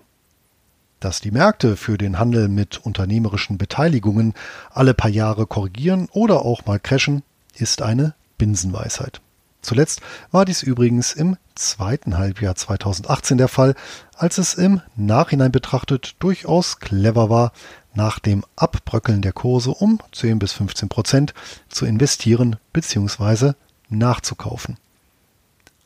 Dass 0.99 1.19
die 1.19 1.31
Märkte 1.31 1.75
für 1.75 1.97
den 1.97 2.17
Handel 2.17 2.47
mit 2.47 2.77
unternehmerischen 2.77 3.57
Beteiligungen 3.57 4.33
alle 4.71 4.93
paar 4.93 5.11
Jahre 5.11 5.45
korrigieren 5.45 6.07
oder 6.11 6.43
auch 6.43 6.65
mal 6.65 6.79
crashen, 6.79 7.23
ist 7.53 7.81
eine 7.81 8.15
Binsenweisheit. 8.37 9.21
Zuletzt 9.65 10.01
war 10.31 10.45
dies 10.45 10.61
übrigens 10.61 11.13
im 11.13 11.37
zweiten 11.55 12.19
Halbjahr 12.19 12.55
2018 12.55 13.39
der 13.39 13.47
Fall, 13.47 13.73
als 14.15 14.37
es 14.37 14.53
im 14.53 14.81
Nachhinein 14.95 15.51
betrachtet 15.51 16.15
durchaus 16.19 16.79
clever 16.79 17.31
war, 17.31 17.51
nach 17.95 18.19
dem 18.19 18.45
Abbröckeln 18.55 19.23
der 19.23 19.33
Kurse 19.33 19.71
um 19.71 19.99
10 20.11 20.37
bis 20.37 20.53
15 20.53 20.87
Prozent 20.87 21.33
zu 21.67 21.87
investieren 21.87 22.57
bzw. 22.73 23.53
nachzukaufen. 23.89 24.77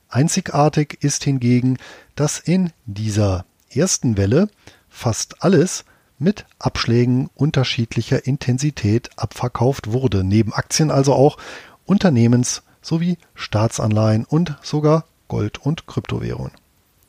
Einzigartig 0.09 0.97
ist 1.01 1.23
hingegen, 1.23 1.77
dass 2.15 2.39
in 2.39 2.73
dieser 2.85 3.45
ersten 3.69 4.17
Welle 4.17 4.49
fast 4.89 5.41
alles 5.41 5.85
mit 6.17 6.45
Abschlägen 6.57 7.29
unterschiedlicher 7.33 8.25
Intensität 8.25 9.09
abverkauft 9.15 9.93
wurde, 9.93 10.25
neben 10.25 10.51
Aktien 10.51 10.91
also 10.91 11.13
auch 11.13 11.37
Unternehmens- 11.85 12.61
sowie 12.81 13.17
Staatsanleihen 13.35 14.25
und 14.25 14.55
sogar 14.61 15.05
Gold- 15.27 15.59
und 15.59 15.87
Kryptowährungen. 15.87 16.51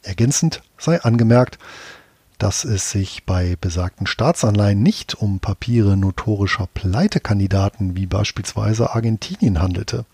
Ergänzend 0.03 0.62
sei 0.79 1.00
angemerkt, 1.00 1.59
dass 2.39 2.65
es 2.65 2.91
sich 2.91 3.25
bei 3.25 3.57
besagten 3.61 4.07
Staatsanleihen 4.07 4.83
nicht 4.83 5.15
um 5.15 5.41
Papiere 5.41 5.97
notorischer 5.97 6.69
Pleitekandidaten 6.73 7.97
wie 7.97 8.07
beispielsweise 8.07 8.95
Argentinien 8.95 9.61
handelte. 9.61 10.07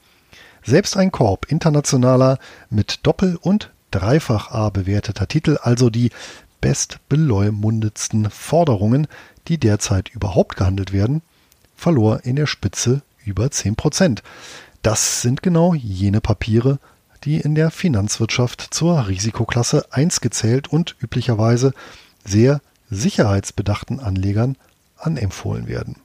Selbst 0.65 0.97
ein 0.97 1.13
Korb 1.13 1.47
internationaler 1.51 2.39
mit 2.69 3.07
Doppel- 3.07 3.39
und 3.41 3.71
Dreifach 3.93 4.51
A 4.51 4.71
bewerteter 4.71 5.29
Titel, 5.29 5.59
also 5.63 5.89
die 5.89 6.11
bestbeleumundetsten 6.61 8.29
Forderungen, 8.31 9.07
die 9.47 9.59
derzeit 9.59 10.09
überhaupt 10.09 10.57
gehandelt 10.57 10.93
werden, 10.93 11.23
verlor 11.77 12.25
in 12.25 12.35
der 12.35 12.47
Spitze 12.47 13.03
über 13.25 13.51
10 13.51 13.77
Prozent. 13.77 14.25
Das 14.87 15.21
sind 15.21 15.43
genau 15.43 15.75
jene 15.75 16.21
Papiere, 16.21 16.79
die 17.25 17.41
in 17.41 17.57
der 17.57 17.73
Finanzwirtschaft 17.73 18.69
zur 18.71 19.09
Risikoklasse 19.09 19.85
1 19.91 20.21
gezählt 20.21 20.69
und 20.69 20.95
üblicherweise 21.01 21.75
sehr 22.25 22.61
sicherheitsbedachten 22.89 23.99
Anlegern 23.99 24.57
anempfohlen 24.97 25.67
werden. 25.67 25.97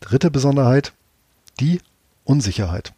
Dritte 0.00 0.32
Besonderheit, 0.32 0.94
die 1.60 1.80
Unsicherheit. 2.24 2.92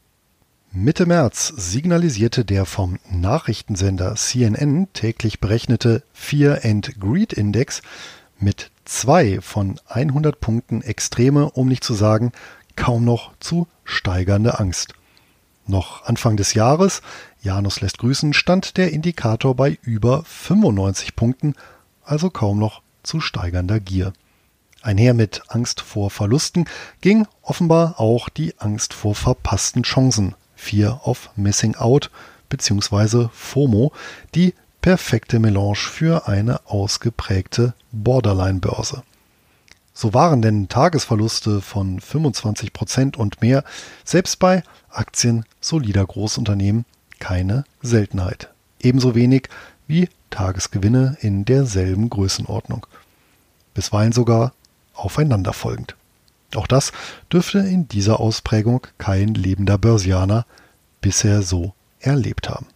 Mitte 0.73 1.05
März 1.05 1.53
signalisierte 1.55 2.47
der 2.47 2.65
vom 2.65 2.99
Nachrichtensender 3.11 4.15
CNN 4.15 4.91
täglich 4.95 5.39
berechnete 5.39 6.03
Fear 6.15 6.61
and 6.63 6.99
Greed 6.99 7.35
Index 7.35 7.83
mit 8.39 8.71
zwei 8.87 9.43
von 9.43 9.79
100 9.87 10.41
Punkten 10.41 10.81
extreme, 10.81 11.51
um 11.51 11.69
nicht 11.69 11.85
zu 11.85 11.93
sagen 11.93 12.33
kaum 12.77 13.05
noch 13.05 13.33
zu 13.41 13.67
steigernde 13.85 14.59
Angst. 14.59 14.95
Noch 15.67 16.05
Anfang 16.05 16.37
des 16.37 16.55
Jahres, 16.55 17.03
Janus 17.43 17.81
lässt 17.81 17.99
grüßen, 17.99 18.33
stand 18.33 18.77
der 18.77 18.93
Indikator 18.93 19.55
bei 19.57 19.79
über 19.83 20.23
95 20.25 21.17
Punkten, 21.17 21.55
also 22.05 22.31
kaum 22.31 22.59
noch 22.59 22.83
zu 23.03 23.21
steigernder 23.21 23.81
Gier. 23.81 24.13
Einher 24.83 25.15
mit 25.15 25.43
Angst 25.49 25.81
vor 25.81 26.11
Verlusten 26.11 26.67
ging 27.01 27.27
offenbar 27.43 27.99
auch 27.99 28.29
die 28.29 28.55
Angst 28.59 28.95
vor 28.95 29.17
verpassten 29.17 29.83
Chancen, 29.83 30.37
Fear 30.55 31.01
of 31.07 31.31
Missing 31.35 31.75
Out 31.75 32.11
bzw. 32.49 33.29
FOMO, 33.33 33.93
die 34.37 34.55
perfekte 34.83 35.41
Melange 35.41 35.75
für 35.75 36.29
eine 36.29 36.61
ausgeprägte 36.67 37.75
Borderline-Börse. 37.91 39.03
So 39.99 40.13
waren 40.13 40.43
denn 40.43 40.69
Tagesverluste 40.69 41.63
von 41.63 42.01
25 42.01 42.75
Prozent 42.75 43.17
und 43.17 43.41
mehr 43.41 43.65
selbst 44.05 44.39
bei 44.39 44.63
Aktien 44.91 45.47
solider 45.59 46.05
Großunternehmen 46.05 46.85
keine 47.19 47.65
Seltenheit. 47.81 48.51
Ebenso 48.79 49.15
wenig 49.15 49.49
wie 49.87 50.11
Tagesgewinne 50.29 51.17
in 51.23 51.47
derselben 51.47 52.11
Größenordnung. 52.11 52.87
Bisweilen 53.73 54.13
sogar 54.13 54.53
aufeinanderfolgend. 54.93 55.97
Auch 56.55 56.67
das 56.67 56.93
dürfte 57.33 57.61
in 57.61 57.89
dieser 57.89 58.21
Ausprägung 58.21 58.87
kein 58.99 59.29
lebender 59.29 59.79
Börsianer 59.79 60.45
bisher 61.01 61.41
so 61.41 61.73
erlebt 62.01 62.51
haben. 62.51 62.67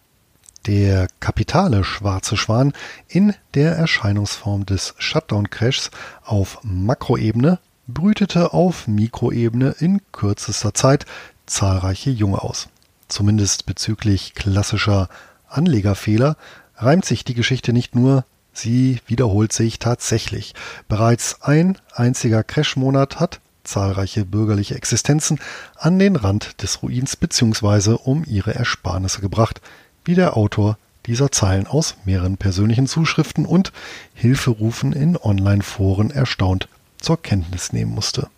Der 0.66 1.08
kapitale 1.20 1.84
schwarze 1.84 2.36
Schwan 2.36 2.74
in 3.08 3.34
der 3.54 3.76
Erscheinungsform 3.76 4.66
des 4.66 4.94
Shutdown-Crashs 4.98 5.90
auf 6.22 6.58
Makroebene 6.62 7.58
brütete 7.88 8.52
auf 8.52 8.86
Mikroebene 8.86 9.74
in 9.78 10.02
kürzester 10.12 10.74
Zeit 10.74 11.06
zahlreiche 11.46 12.10
Junge 12.10 12.42
aus. 12.42 12.68
Zumindest 13.08 13.64
bezüglich 13.64 14.34
klassischer 14.34 15.08
Anlegerfehler 15.48 16.36
reimt 16.76 17.06
sich 17.06 17.24
die 17.24 17.34
Geschichte 17.34 17.72
nicht 17.72 17.94
nur, 17.94 18.24
sie 18.52 19.00
wiederholt 19.06 19.52
sich 19.52 19.78
tatsächlich. 19.78 20.54
Bereits 20.88 21.42
ein 21.42 21.78
einziger 21.94 22.44
Crashmonat 22.44 23.18
hat 23.18 23.40
zahlreiche 23.64 24.24
bürgerliche 24.24 24.74
Existenzen 24.74 25.40
an 25.76 25.98
den 25.98 26.16
Rand 26.16 26.62
des 26.62 26.82
Ruins 26.82 27.16
bzw. 27.16 27.96
um 28.04 28.24
ihre 28.26 28.54
Ersparnisse 28.54 29.20
gebracht, 29.20 29.60
wie 30.04 30.14
der 30.14 30.36
Autor 30.36 30.78
dieser 31.06 31.32
Zeilen 31.32 31.66
aus 31.66 31.96
mehreren 32.04 32.36
persönlichen 32.36 32.86
Zuschriften 32.86 33.46
und 33.46 33.72
Hilferufen 34.14 34.92
in 34.92 35.16
Online-Foren 35.16 36.10
erstaunt 36.10 36.68
zur 36.98 37.20
Kenntnis 37.20 37.72
nehmen 37.72 37.94
musste. 37.94 38.28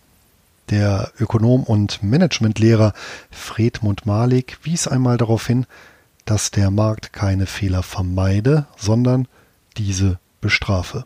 Der 0.69 1.11
Ökonom 1.19 1.63
und 1.63 2.01
Managementlehrer 2.01 2.93
Fredmund 3.29 4.05
Malik 4.05 4.59
wies 4.63 4.87
einmal 4.87 5.17
darauf 5.17 5.45
hin, 5.45 5.65
dass 6.25 6.51
der 6.51 6.71
Markt 6.71 7.11
keine 7.11 7.45
Fehler 7.45 7.83
vermeide, 7.83 8.65
sondern 8.77 9.27
diese 9.75 10.19
bestrafe. 10.39 11.05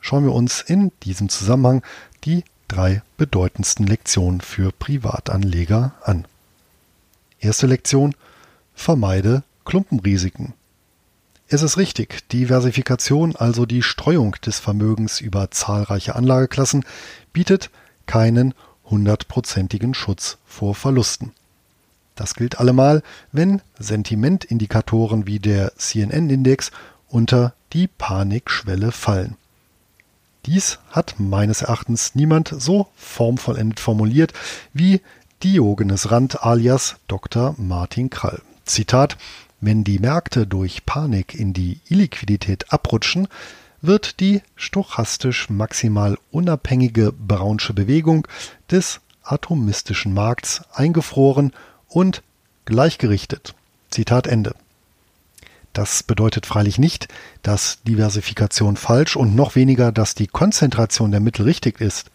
Schauen 0.00 0.24
wir 0.24 0.32
uns 0.32 0.60
in 0.60 0.92
diesem 1.02 1.28
Zusammenhang 1.28 1.82
die 2.24 2.44
drei 2.68 3.02
bedeutendsten 3.16 3.86
Lektionen 3.86 4.40
für 4.40 4.70
Privatanleger 4.72 5.92
an. 6.02 6.26
Erste 7.40 7.66
Lektion 7.66 8.14
Vermeide 8.74 9.42
Klumpenrisiken. 9.70 10.54
Es 11.46 11.62
ist 11.62 11.76
richtig, 11.76 12.28
Diversifikation, 12.30 13.36
also 13.36 13.66
die 13.66 13.84
Streuung 13.84 14.32
des 14.44 14.58
Vermögens 14.58 15.20
über 15.20 15.52
zahlreiche 15.52 16.16
Anlageklassen, 16.16 16.84
bietet 17.32 17.70
keinen 18.06 18.52
hundertprozentigen 18.84 19.94
Schutz 19.94 20.38
vor 20.44 20.74
Verlusten. 20.74 21.30
Das 22.16 22.34
gilt 22.34 22.58
allemal, 22.58 23.04
wenn 23.30 23.62
Sentimentindikatoren 23.78 25.28
wie 25.28 25.38
der 25.38 25.76
CNN-Index 25.76 26.72
unter 27.06 27.54
die 27.72 27.86
Panikschwelle 27.86 28.90
fallen. 28.90 29.36
Dies 30.46 30.80
hat 30.90 31.14
meines 31.18 31.62
Erachtens 31.62 32.16
niemand 32.16 32.52
so 32.58 32.88
formvollendet 32.96 33.78
formuliert 33.78 34.32
wie 34.72 35.00
Diogenes 35.44 36.10
Rand 36.10 36.42
alias 36.42 36.96
Dr. 37.06 37.54
Martin 37.56 38.10
Krall. 38.10 38.42
Zitat 38.64 39.16
wenn 39.60 39.84
die 39.84 39.98
Märkte 39.98 40.46
durch 40.46 40.86
Panik 40.86 41.34
in 41.34 41.52
die 41.52 41.80
Illiquidität 41.88 42.72
abrutschen, 42.72 43.28
wird 43.82 44.20
die 44.20 44.42
stochastisch 44.56 45.48
maximal 45.50 46.18
unabhängige 46.30 47.12
Braunsche 47.12 47.72
Bewegung 47.72 48.26
des 48.70 49.00
atomistischen 49.22 50.12
Markts 50.12 50.62
eingefroren 50.72 51.52
und 51.88 52.22
gleichgerichtet. 52.64 53.54
Zitat 53.90 54.26
Ende. 54.26 54.54
Das 55.72 56.02
bedeutet 56.02 56.46
freilich 56.46 56.78
nicht, 56.78 57.08
dass 57.42 57.82
Diversifikation 57.84 58.76
falsch 58.76 59.16
und 59.16 59.36
noch 59.36 59.54
weniger, 59.54 59.92
dass 59.92 60.14
die 60.14 60.26
Konzentration 60.26 61.10
der 61.10 61.20
Mittel 61.20 61.44
richtig 61.44 61.80
ist. 61.80 62.10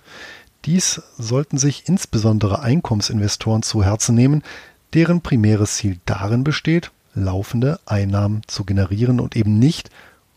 Dies 0.65 1.01
sollten 1.17 1.57
sich 1.57 1.87
insbesondere 1.87 2.61
Einkommensinvestoren 2.61 3.63
zu 3.63 3.83
Herzen 3.83 4.15
nehmen, 4.15 4.43
deren 4.93 5.21
primäres 5.21 5.75
Ziel 5.75 5.99
darin 6.05 6.43
besteht, 6.43 6.91
laufende 7.15 7.79
Einnahmen 7.85 8.41
zu 8.47 8.63
generieren 8.63 9.19
und 9.19 9.35
eben 9.35 9.57
nicht 9.57 9.89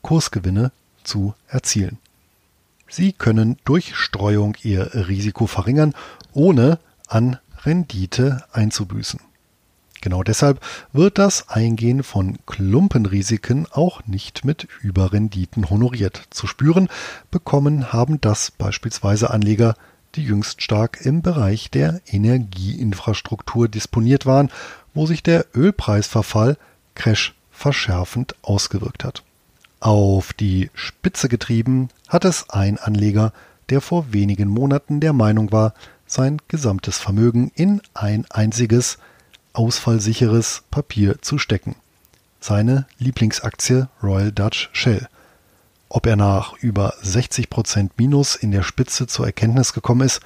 Kursgewinne 0.02 0.72
zu 1.04 1.34
erzielen. 1.48 1.98
Sie 2.88 3.12
können 3.12 3.58
durch 3.64 3.94
Streuung 3.94 4.56
ihr 4.62 4.94
Risiko 5.08 5.46
verringern, 5.46 5.92
ohne 6.32 6.78
an 7.06 7.38
Rendite 7.64 8.44
einzubüßen. 8.52 9.20
Genau 10.00 10.22
deshalb 10.22 10.60
wird 10.92 11.18
das 11.18 11.48
Eingehen 11.48 12.02
von 12.02 12.38
Klumpenrisiken 12.46 13.66
auch 13.70 14.06
nicht 14.06 14.44
mit 14.44 14.68
Überrenditen 14.80 15.70
honoriert. 15.70 16.22
Zu 16.30 16.46
spüren 16.46 16.88
bekommen 17.30 17.92
haben 17.92 18.20
das 18.20 18.52
beispielsweise 18.52 19.30
Anleger, 19.30 19.74
die 20.14 20.22
jüngst 20.22 20.62
stark 20.62 21.04
im 21.04 21.20
Bereich 21.20 21.70
der 21.70 22.00
Energieinfrastruktur 22.06 23.68
disponiert 23.68 24.24
waren, 24.24 24.50
wo 24.98 25.06
sich 25.06 25.22
der 25.22 25.46
Ölpreisverfall 25.54 26.56
Crash 26.96 27.32
verschärfend 27.52 28.34
ausgewirkt 28.42 29.04
hat. 29.04 29.22
Auf 29.78 30.32
die 30.32 30.72
Spitze 30.74 31.28
getrieben 31.28 31.90
hat 32.08 32.24
es 32.24 32.50
ein 32.50 32.78
Anleger, 32.78 33.32
der 33.68 33.80
vor 33.80 34.12
wenigen 34.12 34.48
Monaten 34.48 34.98
der 34.98 35.12
Meinung 35.12 35.52
war, 35.52 35.72
sein 36.08 36.38
gesamtes 36.48 36.98
Vermögen 36.98 37.52
in 37.54 37.80
ein 37.94 38.26
einziges, 38.30 38.98
ausfallsicheres 39.52 40.64
Papier 40.72 41.22
zu 41.22 41.38
stecken. 41.38 41.76
Seine 42.40 42.84
Lieblingsaktie 42.98 43.86
Royal 44.02 44.32
Dutch 44.32 44.68
Shell. 44.72 45.06
Ob 45.88 46.06
er 46.06 46.16
nach 46.16 46.54
über 46.54 46.94
60% 47.04 47.90
Minus 47.98 48.34
in 48.34 48.50
der 48.50 48.64
Spitze 48.64 49.06
zur 49.06 49.26
Erkenntnis 49.26 49.72
gekommen 49.72 50.00
ist, 50.00 50.22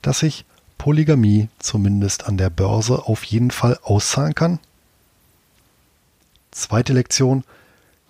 dass 0.00 0.20
sich 0.20 0.44
Polygamie 0.82 1.48
zumindest 1.60 2.26
an 2.26 2.36
der 2.36 2.50
Börse 2.50 3.06
auf 3.06 3.22
jeden 3.22 3.52
Fall 3.52 3.78
auszahlen 3.84 4.34
kann? 4.34 4.58
Zweite 6.50 6.92
Lektion. 6.92 7.44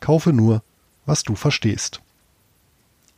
Kaufe 0.01 0.33
nur, 0.33 0.63
was 1.05 1.23
du 1.23 1.35
verstehst. 1.35 2.01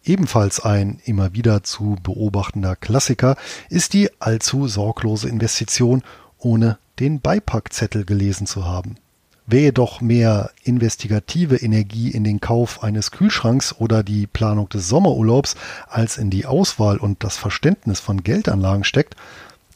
Ebenfalls 0.02 0.58
ein 0.58 1.00
immer 1.04 1.34
wieder 1.34 1.62
zu 1.62 1.96
beobachtender 2.02 2.74
Klassiker 2.74 3.36
ist 3.70 3.92
die 3.92 4.10
allzu 4.20 4.66
sorglose 4.66 5.28
Investition, 5.28 6.02
ohne 6.38 6.76
den 6.98 7.20
Beipackzettel 7.20 8.04
gelesen 8.04 8.48
zu 8.48 8.64
haben. 8.64 8.96
Wer 9.46 9.60
jedoch 9.60 10.00
mehr 10.00 10.50
investigative 10.62 11.56
Energie 11.56 12.10
in 12.10 12.24
den 12.24 12.40
Kauf 12.40 12.82
eines 12.82 13.10
Kühlschranks 13.10 13.74
oder 13.78 14.02
die 14.02 14.26
Planung 14.26 14.70
des 14.70 14.88
Sommerurlaubs 14.88 15.54
als 15.86 16.16
in 16.16 16.30
die 16.30 16.46
Auswahl 16.46 16.96
und 16.96 17.22
das 17.22 17.36
Verständnis 17.36 18.00
von 18.00 18.22
Geldanlagen 18.22 18.84
steckt, 18.84 19.16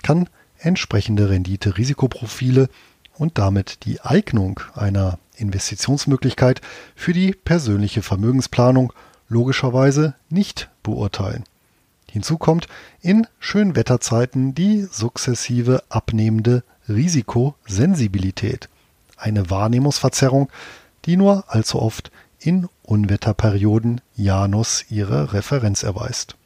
kann 0.02 0.30
entsprechende 0.58 1.28
Rendite-Risikoprofile 1.28 2.70
und 3.18 3.36
damit 3.36 3.84
die 3.84 4.00
Eignung 4.00 4.60
einer 4.74 5.18
Investitionsmöglichkeit 5.36 6.62
für 6.96 7.12
die 7.12 7.32
persönliche 7.32 8.00
Vermögensplanung 8.00 8.94
logischerweise 9.28 10.14
nicht 10.30 10.70
beurteilen. 10.82 11.44
Hinzu 12.10 12.38
kommt 12.38 12.68
in 13.02 13.26
Schönwetterzeiten 13.38 14.54
die 14.54 14.88
sukzessive 14.90 15.82
abnehmende 15.90 16.64
Risikosensibilität, 16.88 18.70
eine 19.18 19.50
Wahrnehmungsverzerrung, 19.50 20.48
die 21.04 21.16
nur 21.16 21.44
allzu 21.48 21.80
oft 21.80 22.10
in 22.38 22.68
Unwetterperioden 22.82 24.00
Janus 24.14 24.84
ihre 24.90 25.32
Referenz 25.32 25.82
erweist. 25.82 26.36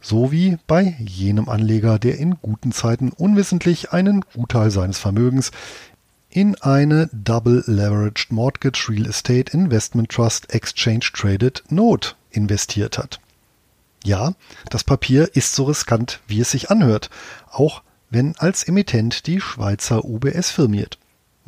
So 0.00 0.30
wie 0.30 0.58
bei 0.66 0.96
jenem 1.00 1.48
Anleger, 1.48 1.98
der 1.98 2.18
in 2.18 2.36
guten 2.40 2.72
Zeiten 2.72 3.10
unwissentlich 3.10 3.92
einen 3.92 4.24
Gutteil 4.34 4.70
seines 4.70 4.98
Vermögens 4.98 5.50
in 6.30 6.54
eine 6.56 7.08
Double 7.12 7.64
Leveraged 7.66 8.30
Mortgage 8.30 8.88
Real 8.88 9.06
Estate 9.06 9.52
Investment 9.52 10.10
Trust 10.10 10.52
Exchange 10.54 11.10
Traded 11.12 11.64
Note 11.68 12.10
investiert 12.30 12.98
hat. 12.98 13.18
Ja, 14.04 14.34
das 14.70 14.84
Papier 14.84 15.34
ist 15.34 15.54
so 15.54 15.64
riskant, 15.64 16.20
wie 16.28 16.40
es 16.40 16.50
sich 16.50 16.70
anhört, 16.70 17.10
auch 17.50 17.82
wenn 18.10 18.36
als 18.36 18.62
Emittent 18.62 19.26
die 19.26 19.40
Schweizer 19.40 20.04
UBS 20.04 20.50
firmiert. 20.50 20.98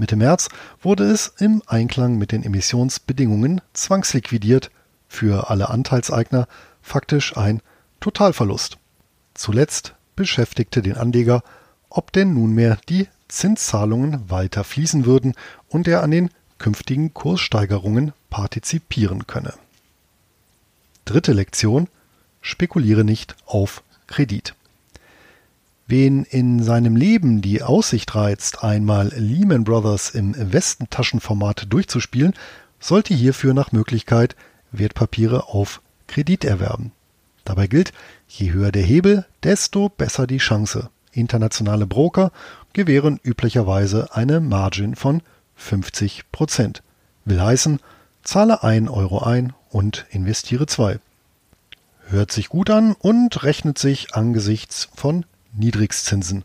Mitte 0.00 0.16
März 0.16 0.48
wurde 0.80 1.04
es 1.04 1.34
im 1.38 1.62
Einklang 1.66 2.16
mit 2.16 2.32
den 2.32 2.42
Emissionsbedingungen 2.42 3.60
zwangsliquidiert, 3.74 4.70
für 5.08 5.50
alle 5.50 5.68
Anteilseigner 5.68 6.48
faktisch 6.80 7.36
ein 7.36 7.60
Totalverlust. 8.00 8.78
Zuletzt 9.34 9.94
beschäftigte 10.16 10.80
den 10.80 10.96
Anleger, 10.96 11.42
ob 11.90 12.12
denn 12.12 12.32
nunmehr 12.32 12.78
die 12.88 13.08
Zinszahlungen 13.28 14.30
weiter 14.30 14.64
fließen 14.64 15.04
würden 15.04 15.34
und 15.68 15.86
er 15.86 16.02
an 16.02 16.12
den 16.12 16.30
künftigen 16.56 17.12
Kurssteigerungen 17.12 18.12
partizipieren 18.30 19.26
könne. 19.26 19.52
Dritte 21.04 21.34
Lektion 21.34 21.88
Spekuliere 22.40 23.04
nicht 23.04 23.36
auf 23.44 23.82
Kredit. 24.06 24.54
Wen 25.90 26.22
in 26.22 26.62
seinem 26.62 26.94
Leben 26.94 27.42
die 27.42 27.64
Aussicht 27.64 28.14
reizt, 28.14 28.62
einmal 28.62 29.09
Lehman 29.09 29.64
Brothers 29.64 30.11
im 30.11 30.37
Westentaschenformat 30.37 31.66
durchzuspielen, 31.68 32.35
sollte 32.79 33.12
hierfür 33.12 33.55
nach 33.55 33.72
Möglichkeit 33.72 34.37
Wertpapiere 34.70 35.48
auf 35.48 35.83
Kredit 36.07 36.44
erwerben. 36.44 36.92
Dabei 37.44 37.66
gilt, 37.66 37.92
je 38.29 38.53
höher 38.53 38.70
der 38.70 38.85
Hebel, 38.85 39.26
desto 39.42 39.88
besser 39.88 40.29
die 40.29 40.38
Chance. 40.38 40.90
Internationale 41.11 41.88
Broker 41.88 42.31
gewähren 42.72 43.18
üblicherweise 43.24 44.14
eine 44.14 44.38
Margin 44.38 44.94
von 44.94 45.22
50 45.57 46.31
Prozent. 46.31 46.85
Will 47.24 47.42
heißen, 47.42 47.81
zahle 48.22 48.62
1 48.62 48.88
Euro 48.90 49.24
ein 49.24 49.55
und 49.70 50.07
investiere 50.11 50.66
2. 50.66 51.00
Hört 52.07 52.31
sich 52.31 52.48
gut 52.48 52.70
an 52.70 52.92
und 52.92 53.42
rechnet 53.42 53.76
sich 53.76 54.14
angesichts 54.14 54.88
von 54.94 55.24
Niedrigzinsen. 55.52 56.44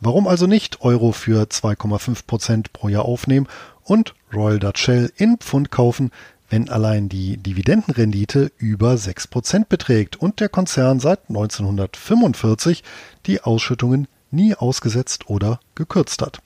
Warum 0.00 0.26
also 0.26 0.46
nicht 0.46 0.82
Euro 0.82 1.12
für 1.12 1.44
2,5 1.44 2.26
Prozent 2.26 2.72
pro 2.72 2.88
Jahr 2.88 3.04
aufnehmen 3.04 3.48
und 3.84 4.14
Royal 4.32 4.58
Dutch 4.58 4.82
Shell 4.82 5.12
in 5.16 5.38
Pfund 5.38 5.70
kaufen, 5.70 6.10
wenn 6.48 6.68
allein 6.68 7.08
die 7.08 7.38
Dividendenrendite 7.38 8.52
über 8.58 8.96
6 8.96 9.28
Prozent 9.28 9.68
beträgt 9.68 10.16
und 10.16 10.40
der 10.40 10.48
Konzern 10.48 11.00
seit 11.00 11.28
1945 11.28 12.84
die 13.26 13.40
Ausschüttungen 13.40 14.06
nie 14.30 14.54
ausgesetzt 14.54 15.28
oder 15.28 15.60
gekürzt 15.74 16.22
hat. 16.22 16.40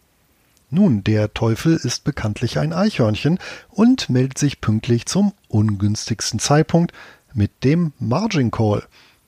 Nun, 0.71 1.03
der 1.03 1.35
Teufel 1.35 1.75
ist 1.77 2.05
bekanntlich 2.05 2.59
ein 2.59 2.73
Eichhörnchen 2.73 3.39
und 3.71 4.09
meldet 4.09 4.39
sich 4.39 4.61
pünktlich 4.61 5.07
zum 5.07 5.33
ungünstigsten 5.49 6.39
Zeitpunkt 6.39 6.93
mit 7.35 7.65
dem 7.65 7.93
Margin 7.99 8.53
Call. 8.53 8.85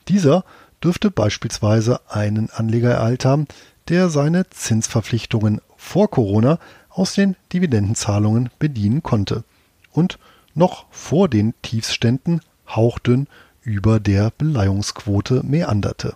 Dieser 0.06 0.44
dürfte 0.82 1.10
beispielsweise 1.10 2.00
einen 2.08 2.50
Anleger 2.50 2.90
ereilt 2.90 3.24
haben, 3.24 3.46
der 3.88 4.08
seine 4.08 4.48
Zinsverpflichtungen 4.50 5.60
vor 5.76 6.10
Corona 6.10 6.58
aus 6.88 7.14
den 7.14 7.36
Dividendenzahlungen 7.52 8.50
bedienen 8.58 9.02
konnte 9.02 9.44
und 9.92 10.18
noch 10.54 10.86
vor 10.90 11.28
den 11.28 11.54
Tiefständen 11.62 12.40
hauchdünn 12.68 13.26
über 13.62 14.00
der 14.00 14.30
Beleihungsquote 14.36 15.42
meanderte. 15.44 16.14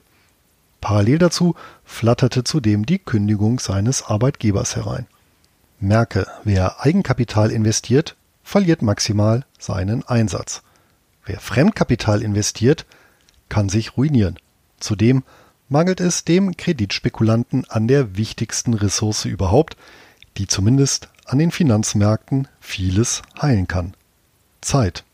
Parallel 0.80 1.18
dazu 1.18 1.54
flatterte 1.84 2.44
zudem 2.44 2.86
die 2.86 2.98
Kündigung 2.98 3.58
seines 3.58 4.04
Arbeitgebers 4.04 4.76
herein. 4.76 5.06
Merke, 5.80 6.26
wer 6.44 6.84
Eigenkapital 6.84 7.50
investiert, 7.50 8.16
verliert 8.42 8.82
maximal 8.82 9.44
seinen 9.58 10.04
Einsatz. 10.04 10.62
Wer 11.24 11.40
Fremdkapital 11.40 12.22
investiert, 12.22 12.86
kann 13.48 13.68
sich 13.68 13.96
ruinieren. 13.96 14.38
Zudem 14.80 15.22
mangelt 15.68 16.00
es 16.00 16.24
dem 16.24 16.56
Kreditspekulanten 16.56 17.64
an 17.68 17.88
der 17.88 18.16
wichtigsten 18.16 18.74
Ressource 18.74 19.24
überhaupt, 19.24 19.76
die 20.36 20.46
zumindest 20.46 21.08
an 21.24 21.38
den 21.38 21.50
Finanzmärkten 21.50 22.48
vieles 22.60 23.22
heilen 23.40 23.66
kann. 23.66 23.94
Zeit. 24.60 25.04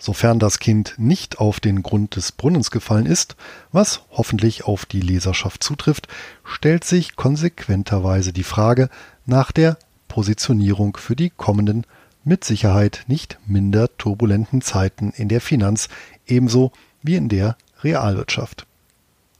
Sofern 0.00 0.38
das 0.38 0.60
Kind 0.60 0.94
nicht 0.96 1.38
auf 1.38 1.58
den 1.58 1.82
Grund 1.82 2.14
des 2.14 2.30
Brunnens 2.30 2.70
gefallen 2.70 3.06
ist, 3.06 3.34
was 3.72 4.02
hoffentlich 4.12 4.64
auf 4.64 4.86
die 4.86 5.00
Leserschaft 5.00 5.64
zutrifft, 5.64 6.06
stellt 6.44 6.84
sich 6.84 7.16
konsequenterweise 7.16 8.32
die 8.32 8.44
Frage 8.44 8.90
nach 9.26 9.50
der 9.50 9.76
Positionierung 10.06 10.96
für 10.96 11.16
die 11.16 11.30
kommenden, 11.30 11.84
mit 12.22 12.44
Sicherheit 12.44 13.04
nicht 13.08 13.38
minder 13.46 13.96
turbulenten 13.96 14.60
Zeiten 14.60 15.10
in 15.10 15.28
der 15.28 15.40
Finanz 15.40 15.88
ebenso 16.26 16.72
wie 17.02 17.16
in 17.16 17.28
der 17.28 17.56
Realwirtschaft. 17.82 18.66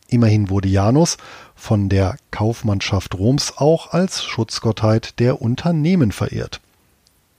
Immerhin 0.09 0.49
wurde 0.49 0.69
Janus 0.69 1.19
von 1.55 1.89
der 1.89 2.17
Kaufmannschaft 2.31 3.15
Roms 3.15 3.55
auch 3.59 3.93
als 3.93 4.25
Schutzgottheit 4.25 5.19
der 5.19 5.43
Unternehmen 5.43 6.13
verehrt. 6.13 6.61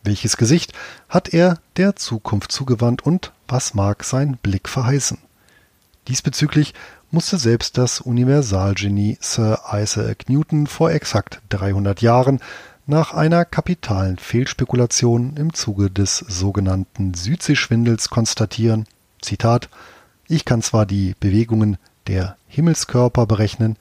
Welches 0.03 0.37
Gesicht 0.37 0.73
hat 1.09 1.33
er 1.33 1.57
der 1.77 1.95
Zukunft 1.95 2.51
zugewandt 2.51 3.05
und 3.05 3.33
was 3.47 3.73
mag 3.73 4.03
sein 4.03 4.37
Blick 4.41 4.69
verheißen? 4.69 5.17
Diesbezüglich 6.07 6.73
musste 7.11 7.37
selbst 7.37 7.77
das 7.77 8.01
Universalgenie 8.01 9.17
Sir 9.19 9.59
Isaac 9.73 10.29
Newton 10.29 10.67
vor 10.67 10.91
exakt 10.91 11.41
300 11.49 12.01
Jahren 12.01 12.39
nach 12.85 13.13
einer 13.13 13.45
kapitalen 13.45 14.17
Fehlspekulation 14.17 15.37
im 15.37 15.53
Zuge 15.53 15.91
des 15.91 16.17
sogenannten 16.17 17.13
Südseeschwindels 17.13 18.09
konstatieren, 18.09 18.85
Zitat, 19.21 19.69
ich 20.29 20.45
kann 20.45 20.61
zwar 20.61 20.85
die 20.85 21.15
Bewegungen 21.19 21.77
der 22.07 22.37
Himmelskörper 22.47 23.25
berechnen, 23.25 23.75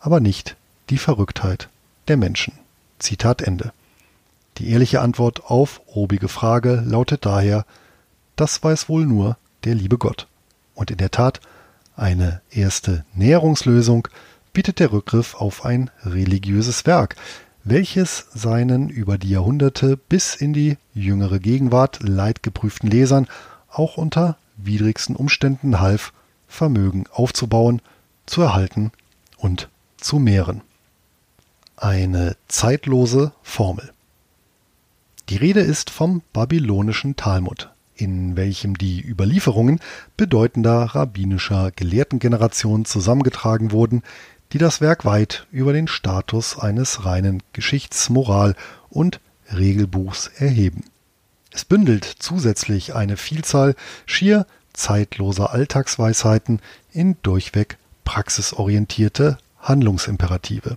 aber 0.00 0.20
nicht 0.20 0.56
die 0.90 0.98
Verrücktheit 0.98 1.68
der 2.06 2.16
Menschen. 2.16 2.54
Zitat 2.98 3.42
Ende. 3.42 3.72
Die 4.56 4.70
ehrliche 4.70 5.00
Antwort 5.00 5.44
auf 5.46 5.80
obige 5.86 6.28
Frage 6.28 6.82
lautet 6.86 7.26
daher, 7.26 7.66
das 8.36 8.62
weiß 8.62 8.88
wohl 8.88 9.04
nur 9.04 9.36
der 9.64 9.74
liebe 9.74 9.98
Gott. 9.98 10.28
Und 10.74 10.90
in 10.90 10.96
der 10.98 11.10
Tat, 11.10 11.40
eine 11.96 12.40
erste 12.50 13.04
Näherungslösung 13.14 14.06
bietet 14.52 14.78
der 14.78 14.92
Rückgriff 14.92 15.34
auf 15.34 15.64
ein 15.64 15.90
religiöses 16.04 16.86
Werk, 16.86 17.16
welches 17.64 18.26
seinen 18.32 18.88
über 18.88 19.18
die 19.18 19.30
Jahrhunderte 19.30 19.96
bis 19.96 20.36
in 20.36 20.52
die 20.52 20.76
jüngere 20.94 21.40
Gegenwart 21.40 21.98
leidgeprüften 22.02 22.88
Lesern 22.88 23.26
auch 23.68 23.96
unter 23.96 24.38
widrigsten 24.58 25.16
Umständen 25.16 25.80
half, 25.80 26.12
Vermögen 26.46 27.04
aufzubauen, 27.12 27.80
zu 28.26 28.42
erhalten 28.42 28.92
und 29.36 29.68
zu 29.96 30.18
mehren. 30.18 30.62
Eine 31.76 32.36
zeitlose 32.48 33.32
Formel. 33.42 33.92
Die 35.28 35.36
Rede 35.36 35.60
ist 35.60 35.90
vom 35.90 36.22
babylonischen 36.32 37.16
Talmud, 37.16 37.70
in 37.94 38.36
welchem 38.36 38.78
die 38.78 39.00
Überlieferungen 39.02 39.80
bedeutender 40.16 40.82
rabbinischer 40.94 41.70
Gelehrtengenerationen 41.72 42.84
zusammengetragen 42.84 43.70
wurden, 43.70 44.02
die 44.52 44.58
das 44.58 44.80
Werk 44.80 45.04
weit 45.04 45.46
über 45.50 45.72
den 45.72 45.88
Status 45.88 46.58
eines 46.58 47.04
reinen 47.04 47.42
Geschichts-, 47.52 48.08
Moral- 48.08 48.56
und 48.88 49.20
Regelbuchs 49.52 50.28
erheben. 50.28 50.84
Es 51.58 51.64
bündelt 51.64 52.04
zusätzlich 52.20 52.94
eine 52.94 53.16
Vielzahl 53.16 53.74
schier 54.06 54.46
zeitloser 54.74 55.50
Alltagsweisheiten 55.50 56.60
in 56.92 57.16
durchweg 57.24 57.78
praxisorientierte 58.04 59.38
Handlungsimperative. 59.58 60.76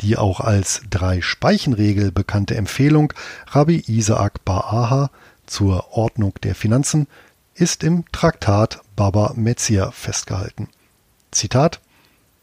Die 0.00 0.16
auch 0.16 0.40
als 0.40 0.82
Drei-Speichen-Regel 0.90 2.10
bekannte 2.10 2.56
Empfehlung 2.56 3.12
Rabbi 3.46 3.84
Isaac 3.86 4.40
Ba'aha 4.44 5.10
zur 5.46 5.96
Ordnung 5.96 6.34
der 6.42 6.56
Finanzen 6.56 7.06
ist 7.54 7.84
im 7.84 8.04
Traktat 8.10 8.80
Baba 8.96 9.34
Metzia 9.36 9.92
festgehalten. 9.92 10.70
Zitat 11.30 11.80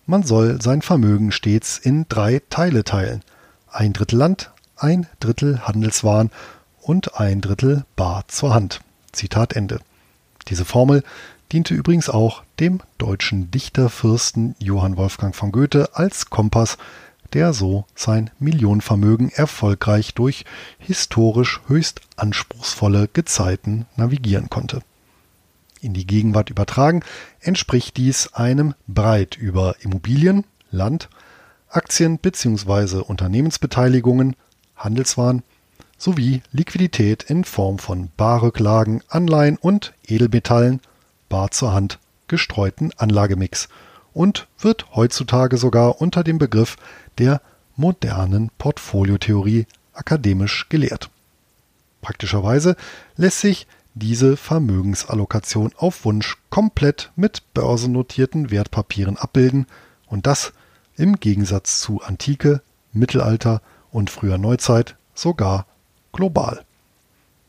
Man 0.06 0.24
soll 0.24 0.62
sein 0.62 0.82
Vermögen 0.82 1.34
stets 1.34 1.78
in 1.78 2.06
drei 2.08 2.42
Teile 2.50 2.86
teilen. 2.86 3.24
Ein 3.70 3.92
Drittel 3.92 4.20
Land, 4.20 4.52
ein 4.78 5.06
Drittel 5.20 5.68
Handelswaren 5.68 6.32
und 6.82 7.20
ein 7.20 7.42
Drittel 7.42 7.86
Bar 7.96 8.26
zur 8.28 8.54
Hand. 8.54 8.82
Zitat 9.12 9.54
Ende. 9.54 9.80
Diese 10.48 10.66
Formel 10.66 11.04
diente 11.52 11.74
übrigens 11.74 12.10
auch 12.10 12.44
dem 12.60 12.82
deutschen 12.98 13.52
Dichterfürsten 13.52 14.56
Johann 14.60 14.98
Wolfgang 14.98 15.36
von 15.36 15.52
Goethe 15.52 15.90
als 15.94 16.30
Kompass 16.30 16.78
der 17.34 17.54
so 17.54 17.86
sein 17.96 18.30
Millionenvermögen 18.40 19.30
erfolgreich 19.30 20.14
durch 20.14 20.46
historisch 20.80 21.62
höchst 21.68 22.02
anspruchsvolle 22.18 23.08
Gezeiten 23.12 23.86
navigieren 23.96 24.50
konnte. 24.50 24.82
In 25.82 25.94
die 25.94 26.06
Gegenwart 26.06 26.50
übertragen 26.50 27.02
entspricht 27.40 27.98
dies 27.98 28.34
einem 28.34 28.76
Breit 28.88 29.38
über 29.38 29.76
Immobilien, 29.80 30.46
Land, 30.70 31.10
Aktien 31.70 32.20
bzw. 32.20 32.98
Unternehmensbeteiligungen, 32.98 34.36
Handelswaren 34.76 35.44
sowie 36.02 36.42
Liquidität 36.52 37.22
in 37.22 37.44
Form 37.44 37.78
von 37.78 38.10
Barrücklagen, 38.18 39.04
Anleihen 39.08 39.58
und 39.58 39.94
Edelmetallen, 40.08 40.82
bar 41.30 41.52
zur 41.52 41.74
Hand 41.74 42.00
gestreuten 42.28 42.92
Anlagemix 42.98 43.70
und 44.12 44.48
wird 44.60 44.96
heutzutage 44.96 45.58
sogar 45.58 46.02
unter 46.02 46.24
dem 46.24 46.40
Begriff 46.40 46.78
der 47.20 47.40
modernen 47.76 48.50
Portfoliotheorie 48.58 49.68
akademisch 49.94 50.70
gelehrt. 50.70 51.12
Praktischerweise 52.02 52.76
lässt 53.16 53.42
sich 53.42 53.68
diese 53.94 54.38
Vermögensallokation 54.38 55.72
auf 55.78 56.04
Wunsch 56.04 56.38
komplett 56.50 57.12
mit 57.16 57.54
börsennotierten 57.54 58.50
Wertpapieren 58.50 59.18
abbilden 59.18 59.68
und 60.08 60.26
das 60.26 60.52
im 60.98 61.20
Gegensatz 61.20 61.80
zu 61.80 62.02
Antike, 62.02 62.64
Mittelalter 62.92 63.62
und 63.92 64.10
früher 64.10 64.40
Neuzeit 64.40 64.96
sogar 65.14 65.68
global. 66.12 66.64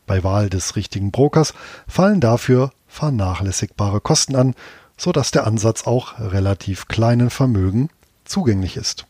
Bei 0.05 0.23
Wahl 0.23 0.49
des 0.49 0.75
richtigen 0.75 1.11
Brokers 1.11 1.53
fallen 1.87 2.19
dafür 2.19 2.71
vernachlässigbare 2.87 4.01
Kosten 4.01 4.35
an, 4.35 4.55
so 4.97 5.11
dass 5.11 5.31
der 5.31 5.47
Ansatz 5.47 5.87
auch 5.87 6.19
relativ 6.19 6.87
kleinen 6.87 7.29
Vermögen 7.29 7.89
zugänglich 8.25 8.77
ist. 8.77 9.05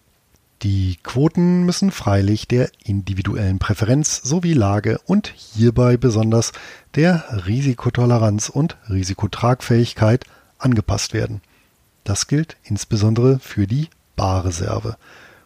Die 0.61 0.97
Quoten 1.03 1.63
müssen 1.63 1.91
freilich 1.91 2.47
der 2.47 2.69
individuellen 2.85 3.59
Präferenz 3.59 4.21
sowie 4.23 4.53
Lage 4.53 4.97
und 5.05 5.33
hierbei 5.35 5.97
besonders 5.97 6.53
der 6.95 7.25
Risikotoleranz 7.45 8.47
und 8.47 8.77
Risikotragfähigkeit 8.89 10.23
angepasst 10.59 11.13
werden. 11.13 11.41
Das 12.05 12.27
gilt 12.27 12.55
insbesondere 12.63 13.39
für 13.39 13.67
die 13.67 13.89
Barreserve. 14.15 14.95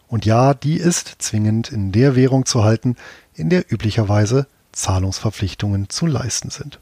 Und 0.06 0.24
ja, 0.24 0.54
die 0.54 0.76
ist 0.76 1.16
zwingend 1.18 1.72
in 1.72 1.90
der 1.90 2.14
Währung 2.14 2.46
zu 2.46 2.62
halten, 2.62 2.96
in 3.38 3.50
der 3.50 3.72
üblicherweise 3.72 4.46
Zahlungsverpflichtungen 4.72 5.88
zu 5.88 6.06
leisten 6.06 6.50
sind. 6.50 6.78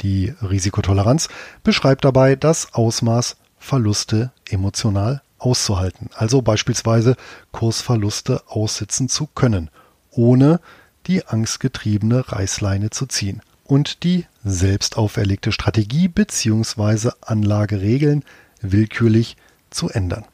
Die 0.00 0.32
Risikotoleranz 0.42 1.28
beschreibt 1.62 2.04
dabei 2.04 2.36
das 2.36 2.74
Ausmaß, 2.74 3.36
Verluste 3.58 4.30
emotional 4.48 5.22
auszuhalten, 5.38 6.10
also 6.14 6.42
beispielsweise 6.42 7.16
Kursverluste 7.52 8.42
aussitzen 8.46 9.08
zu 9.08 9.26
können, 9.26 9.70
ohne 10.10 10.60
die 11.06 11.26
angstgetriebene 11.26 12.30
Reißleine 12.30 12.90
zu 12.90 13.06
ziehen 13.06 13.42
und 13.64 14.04
die 14.04 14.26
selbst 14.44 14.96
auferlegte 14.96 15.52
Strategie 15.52 16.08
bzw. 16.08 17.10
Anlageregeln 17.20 18.24
willkürlich 18.60 19.36
zu 19.70 19.88
ändern. 19.88 20.24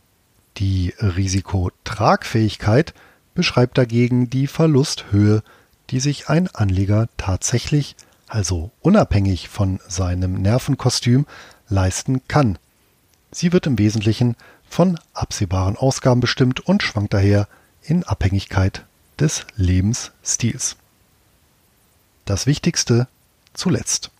Die 0.58 0.94
Risikotragfähigkeit 0.98 2.94
beschreibt 3.34 3.78
dagegen 3.78 4.30
die 4.30 4.46
Verlusthöhe, 4.46 5.42
die 5.90 6.00
sich 6.00 6.28
ein 6.28 6.48
Anleger 6.48 7.08
tatsächlich, 7.16 7.96
also 8.28 8.70
unabhängig 8.80 9.48
von 9.48 9.80
seinem 9.86 10.34
Nervenkostüm, 10.34 11.26
leisten 11.68 12.26
kann. 12.28 12.58
Sie 13.30 13.52
wird 13.52 13.66
im 13.66 13.78
Wesentlichen 13.78 14.36
von 14.68 14.98
absehbaren 15.12 15.76
Ausgaben 15.76 16.20
bestimmt 16.20 16.60
und 16.60 16.82
schwankt 16.82 17.14
daher 17.14 17.48
in 17.82 18.04
Abhängigkeit 18.04 18.84
des 19.18 19.46
Lebensstils. 19.56 20.76
Das 22.24 22.46
Wichtigste 22.46 23.06
zuletzt. 23.52 24.10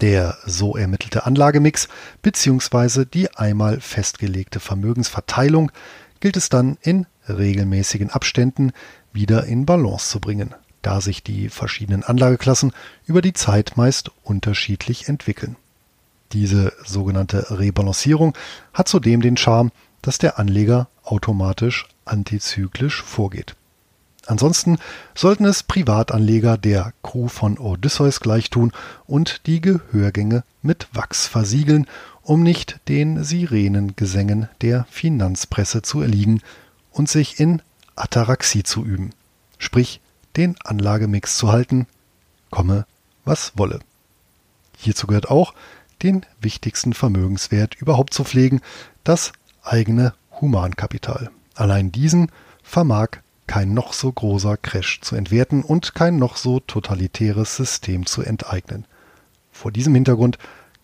Der 0.00 0.38
so 0.46 0.76
ermittelte 0.76 1.26
Anlagemix 1.26 1.88
bzw. 2.22 3.04
die 3.04 3.34
einmal 3.36 3.80
festgelegte 3.80 4.60
Vermögensverteilung 4.60 5.72
gilt 6.20 6.36
es 6.36 6.48
dann 6.48 6.78
in 6.82 7.06
regelmäßigen 7.28 8.10
Abständen 8.10 8.72
wieder 9.12 9.44
in 9.44 9.66
Balance 9.66 10.08
zu 10.10 10.20
bringen, 10.20 10.54
da 10.82 11.00
sich 11.00 11.22
die 11.22 11.48
verschiedenen 11.48 12.04
Anlageklassen 12.04 12.72
über 13.06 13.22
die 13.22 13.32
Zeit 13.32 13.76
meist 13.76 14.10
unterschiedlich 14.22 15.08
entwickeln. 15.08 15.56
Diese 16.32 16.72
sogenannte 16.84 17.58
Rebalancierung 17.58 18.36
hat 18.74 18.88
zudem 18.88 19.20
den 19.20 19.36
Charme, 19.36 19.70
dass 20.02 20.18
der 20.18 20.38
Anleger 20.38 20.88
automatisch 21.02 21.86
antizyklisch 22.04 23.02
vorgeht. 23.02 23.54
Ansonsten 24.26 24.78
sollten 25.14 25.46
es 25.46 25.62
Privatanleger 25.62 26.58
der 26.58 26.92
Crew 27.02 27.28
von 27.28 27.56
Odysseus 27.56 28.20
gleichtun 28.20 28.72
und 29.06 29.46
die 29.46 29.62
Gehörgänge 29.62 30.44
mit 30.60 30.86
Wachs 30.92 31.26
versiegeln, 31.26 31.86
um 32.28 32.42
nicht 32.42 32.78
den 32.88 33.24
Sirenengesängen 33.24 34.50
der 34.60 34.84
Finanzpresse 34.90 35.80
zu 35.80 36.02
erliegen 36.02 36.42
und 36.90 37.08
sich 37.08 37.40
in 37.40 37.62
Ataraxie 37.96 38.64
zu 38.64 38.84
üben, 38.84 39.12
sprich 39.56 40.02
den 40.36 40.54
Anlagemix 40.62 41.38
zu 41.38 41.50
halten, 41.50 41.86
komme 42.50 42.84
was 43.24 43.52
wolle. 43.56 43.80
Hierzu 44.76 45.06
gehört 45.06 45.30
auch, 45.30 45.54
den 46.02 46.26
wichtigsten 46.38 46.92
Vermögenswert 46.92 47.76
überhaupt 47.76 48.12
zu 48.12 48.24
pflegen, 48.24 48.60
das 49.04 49.32
eigene 49.62 50.12
Humankapital. 50.38 51.30
Allein 51.54 51.92
diesen 51.92 52.30
vermag 52.62 53.08
kein 53.46 53.72
noch 53.72 53.94
so 53.94 54.12
großer 54.12 54.58
Crash 54.58 55.00
zu 55.00 55.16
entwerten 55.16 55.62
und 55.62 55.94
kein 55.94 56.18
noch 56.18 56.36
so 56.36 56.60
totalitäres 56.60 57.56
System 57.56 58.04
zu 58.04 58.20
enteignen. 58.20 58.84
Vor 59.50 59.72
diesem 59.72 59.94
Hintergrund 59.94 60.36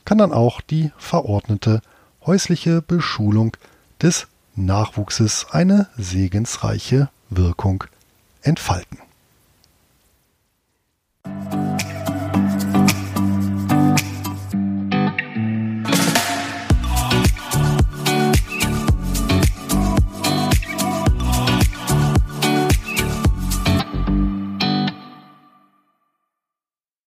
kann 0.05 0.19
dann 0.19 0.33
auch 0.33 0.61
die 0.61 0.91
verordnete 0.97 1.81
häusliche 2.27 2.83
Beschulung 2.83 3.57
des 4.01 4.27
Nachwuchses 4.57 5.47
eine 5.51 5.89
segensreiche 5.97 7.11
Wirkung 7.31 7.85
entfalten. 8.43 8.99